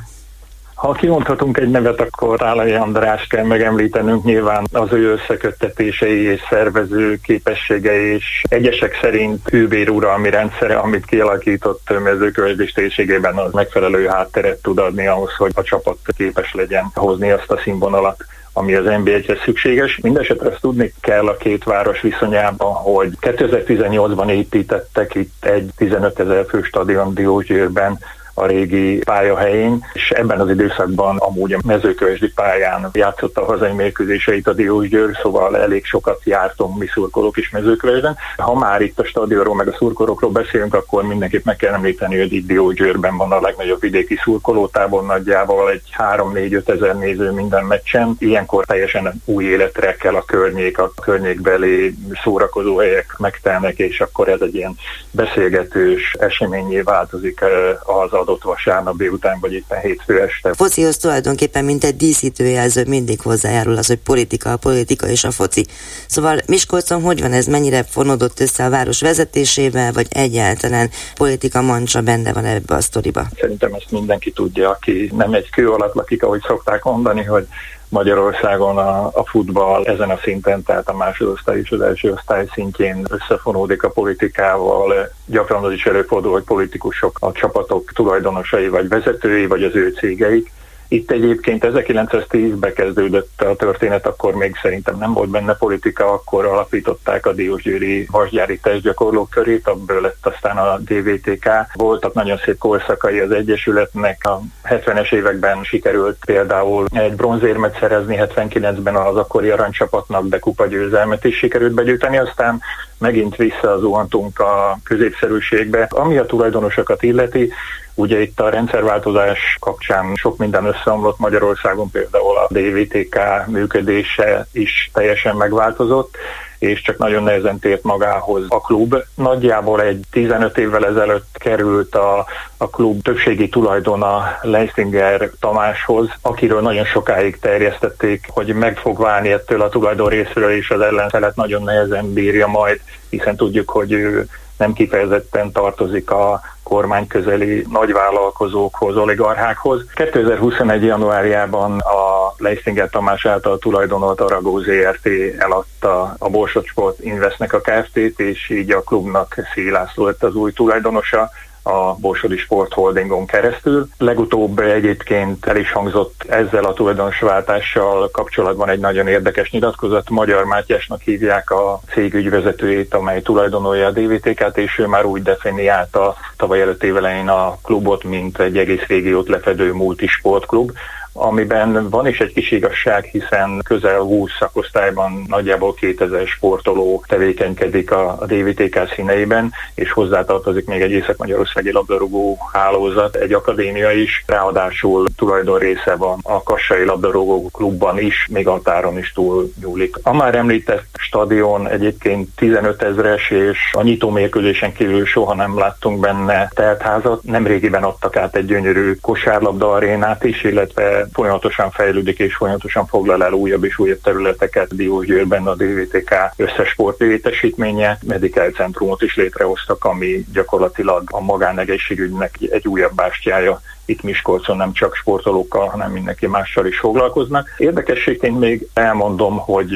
Ha 0.74 0.92
kimondhatunk 0.92 1.58
egy 1.58 1.70
nevet, 1.70 2.02
akkor 2.02 2.40
Rálai 2.40 2.72
András 2.72 3.28
kell 3.28 3.46
megemlítenünk 3.46 4.24
nyilván 4.24 4.68
az 4.72 4.92
ő 4.92 5.12
összeköttetései 5.12 6.24
és 6.24 6.42
szervező 6.50 7.20
képességei, 7.24 8.14
és 8.14 8.44
egyesek 8.50 8.98
szerint 9.02 9.50
hűbéruralmi 9.50 10.30
rendszere, 10.30 10.76
amit 10.76 11.06
kialakított 11.06 12.00
mezőkövesdés 12.04 12.72
térségében, 12.72 13.38
az 13.38 13.52
megfelelő 13.54 14.06
hátteret 14.08 14.62
tud 14.62 14.78
adni 14.78 15.08
ahhoz, 15.08 15.32
hogy 15.38 15.52
a 15.56 15.64
csapat 15.64 15.98
képes 16.18 16.54
legyen 16.54 16.92
hozni 16.94 17.32
azt 17.32 17.52
a 17.52 17.60
színvonalat 17.64 18.26
ami 18.54 18.74
az 18.74 18.86
NB1-hez 18.88 19.44
szükséges. 19.44 20.00
Mindenesetre 20.02 20.50
azt 20.50 20.62
tudni 20.62 20.94
kell 21.02 21.28
a 21.28 21.38
két 21.38 21.64
város 21.64 22.02
viszonyában, 22.02 22.74
hogy 22.74 23.12
2018-ban 23.22 24.30
építettek 24.32 25.16
itt 25.16 25.46
egy 25.46 25.70
15 25.76 26.20
ezer 26.20 26.46
fő 26.50 26.62
stadion 26.62 27.14
Diósgyőrben, 27.14 28.00
a 28.34 28.46
régi 28.46 28.98
pályahelyén, 28.98 29.86
és 29.94 30.10
ebben 30.10 30.40
az 30.40 30.50
időszakban 30.50 31.18
amúgy 31.18 31.54
a 31.54 31.60
mezőkövesdi 31.66 32.32
pályán 32.36 32.90
játszott 32.94 33.38
a 33.38 33.46
hazai 33.46 33.72
mérkőzéseit 33.72 34.48
a 34.48 34.54
Diós 34.54 34.90
Győr, 34.90 35.18
szóval 35.22 35.58
elég 35.58 35.86
sokat 35.86 36.22
jártunk 36.24 36.78
mi 36.78 36.88
szurkolók 36.88 37.38
is 37.38 37.50
mezőkövesden. 37.50 38.18
Ha 38.38 38.54
már 38.54 38.82
itt 38.82 39.00
a 39.00 39.06
stadionról 39.06 39.56
meg 39.56 39.68
a 39.68 39.76
szurkolókról 39.78 40.32
beszélünk, 40.32 40.74
akkor 40.74 41.04
mindenképp 41.04 41.46
meg 41.46 41.56
kell 41.56 41.74
említeni, 41.74 42.18
hogy 42.18 42.34
itt 42.34 42.48
Diós 42.48 42.74
Győrben 42.74 43.18
van 43.18 43.32
a 43.32 43.42
legnagyobb 43.42 43.82
vidéki 43.82 44.20
szurkolótábor 44.24 45.06
nagyjából 45.06 45.70
egy 45.70 45.84
3-4-5 45.98 46.70
ezer 46.70 46.98
néző 46.98 47.32
minden 47.32 47.66
meccsen. 47.66 48.16
Ilyenkor 48.20 48.66
teljesen 48.66 49.22
új 49.26 49.44
életre 49.44 49.96
kell 49.96 50.16
a 50.16 50.26
környék, 50.26 50.80
a 50.80 50.92
környékbeli 51.02 51.96
szórakozó 52.24 52.78
helyek 52.78 53.16
megtelnek, 53.18 53.80
és 53.80 54.02
akkor 54.02 54.30
ez 54.30 54.42
egy 54.42 54.56
ilyen 54.56 54.76
beszélgetős 55.12 56.16
eseményé 56.20 56.82
változik 56.82 57.42
az 57.84 58.14
adott 58.22 58.44
vasárnap 58.44 58.98
délután, 58.98 59.38
vagy 59.40 59.54
éppen 59.54 59.80
hétfő 59.80 60.22
este. 60.22 60.50
A 60.50 60.54
focihoz 60.54 60.98
tulajdonképpen 60.98 61.66
mint 61.66 61.84
egy 61.84 61.96
díszítőjelző 61.96 62.84
mindig 62.88 63.22
hozzájárul 63.22 63.78
az, 63.78 63.88
hogy 63.88 64.00
politika, 64.00 64.52
a 64.52 64.58
politika 64.58 65.08
és 65.08 65.24
a 65.24 65.32
foci. 65.32 65.66
Szóval 66.08 66.38
Miskolcon 66.48 67.02
hogy 67.02 67.22
van 67.22 67.34
ez, 67.34 67.46
mennyire 67.46 67.84
fonódott 67.84 68.40
össze 68.40 68.66
a 68.66 68.70
város 68.70 69.02
vezetésével, 69.02 69.92
vagy 69.92 70.08
egyáltalán 70.10 70.90
politika 71.16 71.62
mancsa 71.62 72.02
benne 72.02 72.34
van 72.34 72.46
ebbe 72.46 72.76
a 72.76 72.82
sztoriba? 72.82 73.24
Szerintem 73.40 73.74
ezt 73.74 73.92
mindenki 73.92 74.32
tudja, 74.32 74.70
aki 74.70 75.12
nem 75.16 75.34
egy 75.34 75.50
kő 75.50 75.70
alatt 75.70 75.94
lakik, 75.94 76.24
ahogy 76.24 76.42
szokták 76.48 76.84
mondani, 76.84 77.24
hogy 77.24 77.48
Magyarországon 77.92 78.78
a, 78.78 79.06
a 79.06 79.26
futball 79.26 79.84
ezen 79.84 80.10
a 80.10 80.20
szinten, 80.24 80.64
tehát 80.64 80.90
a 80.90 80.96
másodosztály 80.96 81.60
és 81.60 81.72
az 81.72 81.82
első 81.82 82.12
osztály 82.12 82.48
szintjén 82.54 83.06
összefonódik 83.10 83.84
a 83.84 83.90
politikával. 83.90 85.10
Gyakran 85.26 85.64
az 85.64 85.72
is 85.72 85.86
előfordul, 85.86 86.32
hogy 86.32 86.44
politikusok 86.44 87.18
a 87.20 87.32
csapatok 87.32 87.92
tulajdonosai 87.94 88.68
vagy 88.68 88.88
vezetői, 88.88 89.46
vagy 89.46 89.64
az 89.64 89.76
ő 89.76 89.90
cégeik, 89.90 90.52
Itt 90.94 91.12
egyébként 91.12 91.66
1910-ben 91.68 92.74
kezdődött 92.74 93.42
a 93.42 93.56
történet, 93.56 94.06
akkor 94.08 94.34
még 94.34 94.56
szerintem 94.62 94.98
nem 94.98 95.14
volt 95.14 95.30
benne 95.30 95.54
politika, 95.54 96.12
akkor 96.12 96.46
alapították 96.46 97.26
a 97.26 97.34
Diósgyőri 97.34 98.08
vasgyári 98.12 98.60
testgyakorlók 98.60 99.30
körét, 99.30 99.68
abból 99.68 100.02
lett 100.02 100.26
aztán 100.26 100.58
a 100.58 100.78
DVTK. 100.78 101.50
Voltak 101.74 102.14
nagyon 102.14 102.38
szép 102.38 102.58
korszakai 102.58 103.20
az 103.20 103.32
Egyesületnek, 103.32 104.26
a 104.26 104.42
70-es 104.64 105.14
években 105.14 105.64
sikerült 105.64 106.18
például 106.26 106.86
egy 106.94 107.16
bronzérmet 107.16 107.78
szerezni, 107.80 108.18
79-ben 108.20 108.96
az 108.96 109.16
akkori 109.16 109.50
aranycsapatnak, 109.50 110.28
de 110.28 110.40
kupa 110.40 110.66
győzelmet 110.66 111.26
is 111.26 111.38
sikerült 111.38 111.74
begyűjteni, 111.74 112.18
aztán 112.18 112.62
megint 112.98 113.36
visszazuhantunk 113.36 114.40
a 114.40 114.80
középszerűségbe. 114.84 115.88
Ami 115.90 116.18
a 116.18 116.26
tulajdonosokat 116.26 117.04
illeti, 117.04 117.52
Ugye 117.94 118.22
itt 118.22 118.40
a 118.40 118.50
rendszerváltozás 118.50 119.58
kapcsán 119.60 120.16
sok 120.16 120.38
minden 120.38 120.66
összeomlott 120.66 121.20
Magyarországon, 121.20 121.92
például 121.92 122.38
a 122.38 122.48
DVTK 122.50 123.20
működése 123.48 124.48
is 124.52 124.90
teljesen 124.94 125.36
megváltozott, 125.36 126.18
és 126.62 126.82
csak 126.82 126.98
nagyon 126.98 127.24
nehezen 127.24 127.60
tért 127.60 127.84
magához 127.84 128.46
a 128.48 128.62
klub. 128.62 128.96
Nagyjából 129.16 129.82
egy 129.82 130.06
15 130.12 130.58
évvel 130.58 130.86
ezelőtt 130.86 131.38
került 131.38 131.96
a, 131.96 132.26
a 132.58 132.70
klub 132.70 133.02
többségi 133.02 133.50
tulajdona 133.50 134.38
Leisinger 134.42 135.32
Tamáshoz, 135.40 136.10
akiről 136.22 136.62
nagyon 136.62 136.86
sokáig 136.86 137.40
terjesztették, 137.40 138.26
hogy 138.30 138.54
meg 138.54 138.78
fog 138.78 139.00
válni 139.00 139.32
ettől 139.32 139.62
a 139.62 139.70
tulajdon 139.70 140.10
részről, 140.10 140.52
és 140.52 140.70
az 140.70 140.82
ellenfelet 140.82 141.36
nagyon 141.36 141.64
nehezen 141.64 142.14
bírja 142.14 142.48
majd, 142.48 142.82
hiszen 143.10 143.36
tudjuk, 143.36 143.70
hogy 143.70 143.92
ő 143.92 144.28
nem 144.58 144.74
kifejezetten 144.74 145.52
tartozik 145.52 146.12
a 146.12 146.42
kormányközeli 146.72 147.66
nagyvállalkozókhoz, 147.70 148.96
oligarchákhoz. 148.96 149.86
2021. 149.96 150.84
januárjában 150.84 151.80
a 151.80 152.34
Leisinger 152.38 152.90
Tamás 152.90 153.26
által 153.26 153.58
tulajdonolt 153.58 154.22
Aragó 154.22 154.60
ZRT 154.60 155.08
eladta 155.38 156.16
a 156.20 156.30
Borsod 156.30 156.66
Sport 156.66 157.00
Investnek 157.00 157.54
a 157.54 157.60
Kft-t, 157.60 158.20
és 158.20 158.50
így 158.50 158.72
a 158.72 158.82
klubnak 158.82 159.36
Szélászló 159.54 160.06
lett 160.06 160.24
az 160.24 160.36
új 160.36 160.52
tulajdonosa 160.52 161.30
a 161.64 161.94
Borsodi 161.94 162.38
Sport 162.38 162.74
Holdingon 162.74 163.26
keresztül. 163.26 163.88
Legutóbb 163.98 164.60
egyébként 164.60 165.46
el 165.46 165.56
is 165.56 165.72
hangzott 165.72 166.24
ezzel 166.28 166.64
a 166.64 166.74
tulajdonosváltással 166.74 168.10
kapcsolatban 168.10 168.70
egy 168.70 168.80
nagyon 168.80 169.08
érdekes 169.08 169.52
nyilatkozat. 169.52 170.10
Magyar 170.10 170.46
Mátyásnak 170.46 171.02
hívják 171.02 171.52
a 171.52 171.80
cég 171.94 172.14
ügyvezetőjét, 172.14 172.94
amely 172.94 173.22
tulajdonolja 173.22 173.88
a 173.88 173.92
DVTK-t, 173.92 174.58
és 174.58 174.80
ő 174.80 174.86
már 174.86 175.06
úgy 175.06 175.22
definiálta 175.22 176.16
tavaly 176.38 176.62
előtt 176.62 176.84
évelején 176.84 177.28
a 177.28 177.58
klubot, 177.64 178.04
mint 178.04 178.40
egy 178.40 178.58
egész 178.58 178.86
régiót 178.88 179.28
lefedő 179.28 179.74
multisportklub 179.74 180.72
amiben 181.14 181.90
van 181.90 182.08
is 182.08 182.20
egy 182.20 182.34
kis 182.34 182.52
igazság, 182.52 183.04
hiszen 183.04 183.62
közel 183.64 184.00
20 184.00 184.32
szakosztályban 184.40 185.26
nagyjából 185.28 185.74
2000 185.74 186.28
sportoló 186.28 187.04
tevékenykedik 187.08 187.92
a, 187.92 188.18
a 188.20 188.26
DVTK 188.26 188.94
színeiben, 188.96 189.52
és 189.76 189.92
hozzátartozik 189.92 190.66
még 190.66 190.82
egy 190.82 190.92
észak-magyarországi 190.92 191.72
labdarúgó 191.72 192.38
hálózat, 192.54 193.16
egy 193.16 193.34
akadémia 193.34 193.92
is, 193.92 194.24
ráadásul 194.28 195.08
tulajdon 195.16 195.60
része 195.60 195.96
van 195.96 196.20
a 196.24 196.44
Kassai 196.44 196.86
labdarúgó 196.86 197.50
klubban 197.52 198.00
is, 198.00 198.28
még 198.30 198.48
a 198.48 198.62
táron 198.64 198.98
is 198.98 199.12
túl 199.12 199.52
nyúlik. 199.62 199.96
A 200.04 200.14
már 200.14 200.36
említett 200.36 200.86
stadion 201.00 201.68
egyébként 201.68 202.30
15 202.36 202.82
ezres, 202.82 203.30
és 203.30 203.58
a 203.72 203.82
nyitó 203.82 204.10
mérkőzésen 204.10 204.74
kívül 204.74 205.06
soha 205.06 205.36
nem 205.36 205.58
láttunk 205.58 206.00
benne 206.00 206.52
teltházat. 206.56 207.24
Nemrégiben 207.24 207.84
adtak 207.84 208.16
át 208.16 208.36
egy 208.36 208.46
gyönyörű 208.46 208.96
kosárlabda 209.02 209.72
arénát 209.72 210.24
is, 210.24 210.44
illetve 210.44 211.01
folyamatosan 211.14 211.72
fejlődik 211.72 212.20
és 212.20 212.36
folyamatosan 212.36 212.86
foglal 212.86 213.24
el 213.24 213.34
újabb 213.34 213.64
és 213.64 213.80
újabb 213.80 214.02
területeket. 214.04 214.76
Diósgyőrben 214.76 215.48
a 215.48 215.56
DVTK 215.56 216.16
összes 216.36 216.70
sportlétesítménye, 216.70 217.98
medical 218.08 218.50
centrumot 218.50 219.02
is 219.02 219.16
létrehoztak, 219.16 219.86
ami 219.86 220.26
gyakorlatilag 220.34 221.04
a 221.12 221.22
magánegészségügynek 221.22 222.38
egy 222.50 222.68
újabb 222.68 222.96
bástyája 222.96 223.62
itt 223.86 224.02
Miskolcon 224.02 224.58
nem 224.58 224.74
csak 224.74 224.96
sportolókkal, 224.96 225.68
hanem 225.68 225.92
mindenki 225.92 226.28
mással 226.28 226.66
is 226.66 226.80
foglalkoznak. 226.80 227.50
Érdekességként 227.58 228.40
még 228.40 228.68
elmondom, 228.74 229.38
hogy 229.38 229.70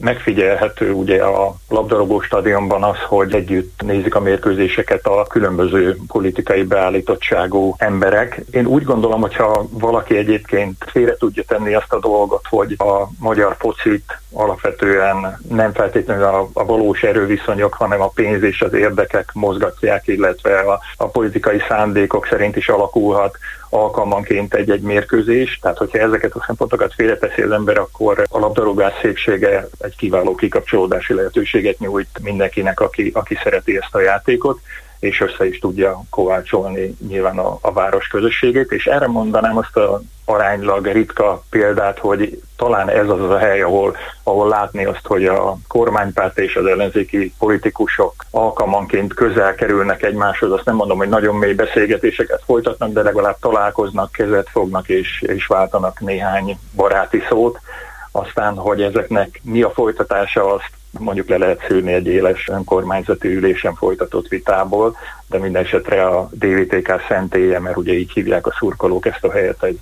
megfigyelhető 0.00 0.92
ugye 0.92 1.22
a 1.22 1.54
labdarúgó 1.68 2.20
stadionban 2.20 2.82
az, 2.82 2.96
hogy 3.08 3.34
együtt 3.34 3.82
nézik 3.82 4.14
a 4.14 4.20
mérkőzéseket 4.20 5.06
a 5.06 5.26
különböző 5.28 5.96
politikai 6.06 6.62
beállítottságú 6.62 7.74
emberek. 7.78 8.42
Én 8.50 8.66
úgy 8.66 8.84
gondolom, 8.84 9.20
hogyha 9.20 9.66
valaki 9.70 10.16
egyébként 10.16 10.84
félre 10.86 11.16
tudja 11.16 11.42
tenni 11.46 11.74
azt 11.74 11.92
a 11.92 12.00
dolgot, 12.00 12.46
hogy 12.48 12.74
a 12.78 13.08
magyar 13.18 13.56
focit 13.58 14.18
alapvetően 14.32 15.40
nem 15.48 15.72
feltétlenül 15.72 16.24
a, 16.24 16.48
a 16.52 16.64
valós 16.64 17.02
erőviszonyok, 17.02 17.74
hanem 17.74 18.00
a 18.00 18.08
pénz 18.08 18.42
és 18.42 18.62
az 18.62 18.72
érdekek 18.72 19.30
mozgatják, 19.32 20.06
illetve 20.06 20.58
a, 20.58 20.80
a 20.96 21.06
politikai 21.06 21.62
szándékok 21.68 22.26
szerint 22.26 22.56
is 22.56 22.68
alakulhat 22.68 23.38
alkalmanként 23.74 24.54
egy-egy 24.54 24.80
mérkőzés, 24.80 25.58
tehát 25.62 25.78
hogyha 25.78 25.98
ezeket 25.98 26.34
a 26.34 26.44
szempontokat 26.46 26.94
félreteszi 26.94 27.42
az 27.42 27.50
ember, 27.50 27.78
akkor 27.78 28.22
a 28.30 28.38
labdarúgás 28.38 28.92
szépsége 29.00 29.68
egy 29.78 29.96
kiváló 29.96 30.34
kikapcsolódási 30.34 31.14
lehetőséget 31.14 31.78
nyújt 31.78 32.20
mindenkinek, 32.22 32.80
aki, 32.80 33.10
aki 33.14 33.38
szereti 33.42 33.76
ezt 33.76 33.94
a 33.94 34.00
játékot 34.00 34.60
és 35.04 35.20
össze 35.20 35.46
is 35.46 35.58
tudja 35.58 36.02
kovácsolni 36.10 36.96
nyilván 37.08 37.38
a, 37.38 37.58
a 37.60 37.72
város 37.72 38.06
közösségét, 38.06 38.72
és 38.72 38.86
erre 38.86 39.06
mondanám 39.06 39.56
azt 39.56 39.76
a 39.76 40.00
aránylag 40.24 40.86
ritka 40.86 41.42
példát, 41.50 41.98
hogy 41.98 42.40
talán 42.56 42.88
ez 42.88 43.08
az 43.08 43.20
a 43.30 43.38
hely, 43.38 43.60
ahol, 43.60 43.96
ahol 44.22 44.48
látni 44.48 44.84
azt, 44.84 45.06
hogy 45.06 45.24
a 45.24 45.56
kormánypárt 45.68 46.38
és 46.38 46.56
az 46.56 46.66
ellenzéki 46.66 47.34
politikusok 47.38 48.14
alkalmanként 48.30 49.14
közel 49.14 49.54
kerülnek 49.54 50.02
egymáshoz. 50.02 50.52
Azt 50.52 50.64
nem 50.64 50.74
mondom, 50.74 50.98
hogy 50.98 51.08
nagyon 51.08 51.34
mély 51.34 51.54
beszélgetéseket 51.54 52.42
folytatnak, 52.44 52.92
de 52.92 53.02
legalább 53.02 53.38
találkoznak, 53.40 54.12
kezet 54.12 54.48
fognak 54.50 54.88
és, 54.88 55.22
és 55.22 55.46
váltanak 55.46 56.00
néhány 56.00 56.58
baráti 56.76 57.22
szót. 57.28 57.58
Aztán, 58.12 58.54
hogy 58.54 58.82
ezeknek 58.82 59.40
mi 59.42 59.62
a 59.62 59.70
folytatása, 59.70 60.54
azt 60.54 60.70
mondjuk 60.98 61.28
le 61.28 61.36
lehet 61.36 61.64
szűrni 61.68 61.92
egy 61.92 62.06
éles 62.06 62.48
önkormányzati 62.48 63.28
ülésen 63.28 63.74
folytatott 63.74 64.28
vitából, 64.28 64.96
de 65.26 65.38
minden 65.38 65.62
esetre 65.62 66.06
a 66.06 66.28
DVTK 66.32 67.04
szentélye, 67.08 67.58
mert 67.58 67.76
ugye 67.76 67.92
így 67.92 68.12
hívják 68.12 68.46
a 68.46 68.54
szurkolók 68.58 69.06
ezt 69.06 69.24
a 69.24 69.30
helyet, 69.30 69.62
egy 69.62 69.78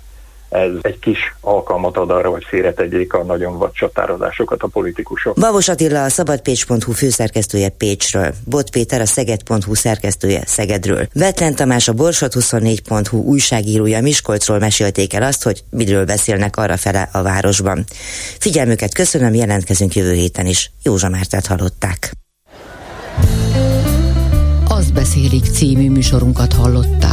ez 0.53 0.71
egy 0.81 0.99
kis 0.99 1.35
alkalmat 1.41 1.97
ad 1.97 2.09
arra, 2.09 2.29
hogy 2.29 2.43
félretegyék 2.47 3.13
a 3.13 3.23
nagyon 3.23 3.57
vad 3.57 3.71
csatározásokat 3.71 4.61
a 4.61 4.67
politikusok. 4.67 5.39
Babos 5.39 5.67
Attila 5.67 6.03
a 6.03 6.09
szabadpécs.hu 6.09 6.91
főszerkesztője 6.91 7.69
Pécsről, 7.69 8.33
Bot 8.45 8.69
Péter 8.69 9.01
a 9.01 9.05
szeged.hu 9.05 9.73
szerkesztője 9.73 10.43
Szegedről, 10.45 11.07
Vetlen 11.13 11.55
Tamás 11.55 11.87
a 11.87 11.93
Borsod24.hu 11.93 13.23
újságírója 13.23 14.01
Miskolcról 14.01 14.59
mesélték 14.59 15.13
el 15.13 15.23
azt, 15.23 15.43
hogy 15.43 15.63
miről 15.69 16.05
beszélnek 16.05 16.57
arra 16.57 16.77
fele 16.77 17.09
a 17.11 17.21
városban. 17.21 17.83
Figyelmüket 18.39 18.93
köszönöm, 18.93 19.33
jelentkezünk 19.33 19.95
jövő 19.95 20.13
héten 20.13 20.45
is. 20.45 20.71
Józsa 20.83 21.09
Mártát 21.09 21.45
hallották. 21.45 22.11
Az 24.67 24.91
beszélik 24.91 25.43
című 25.43 25.89
műsorunkat 25.89 26.53
hallották. 26.53 27.12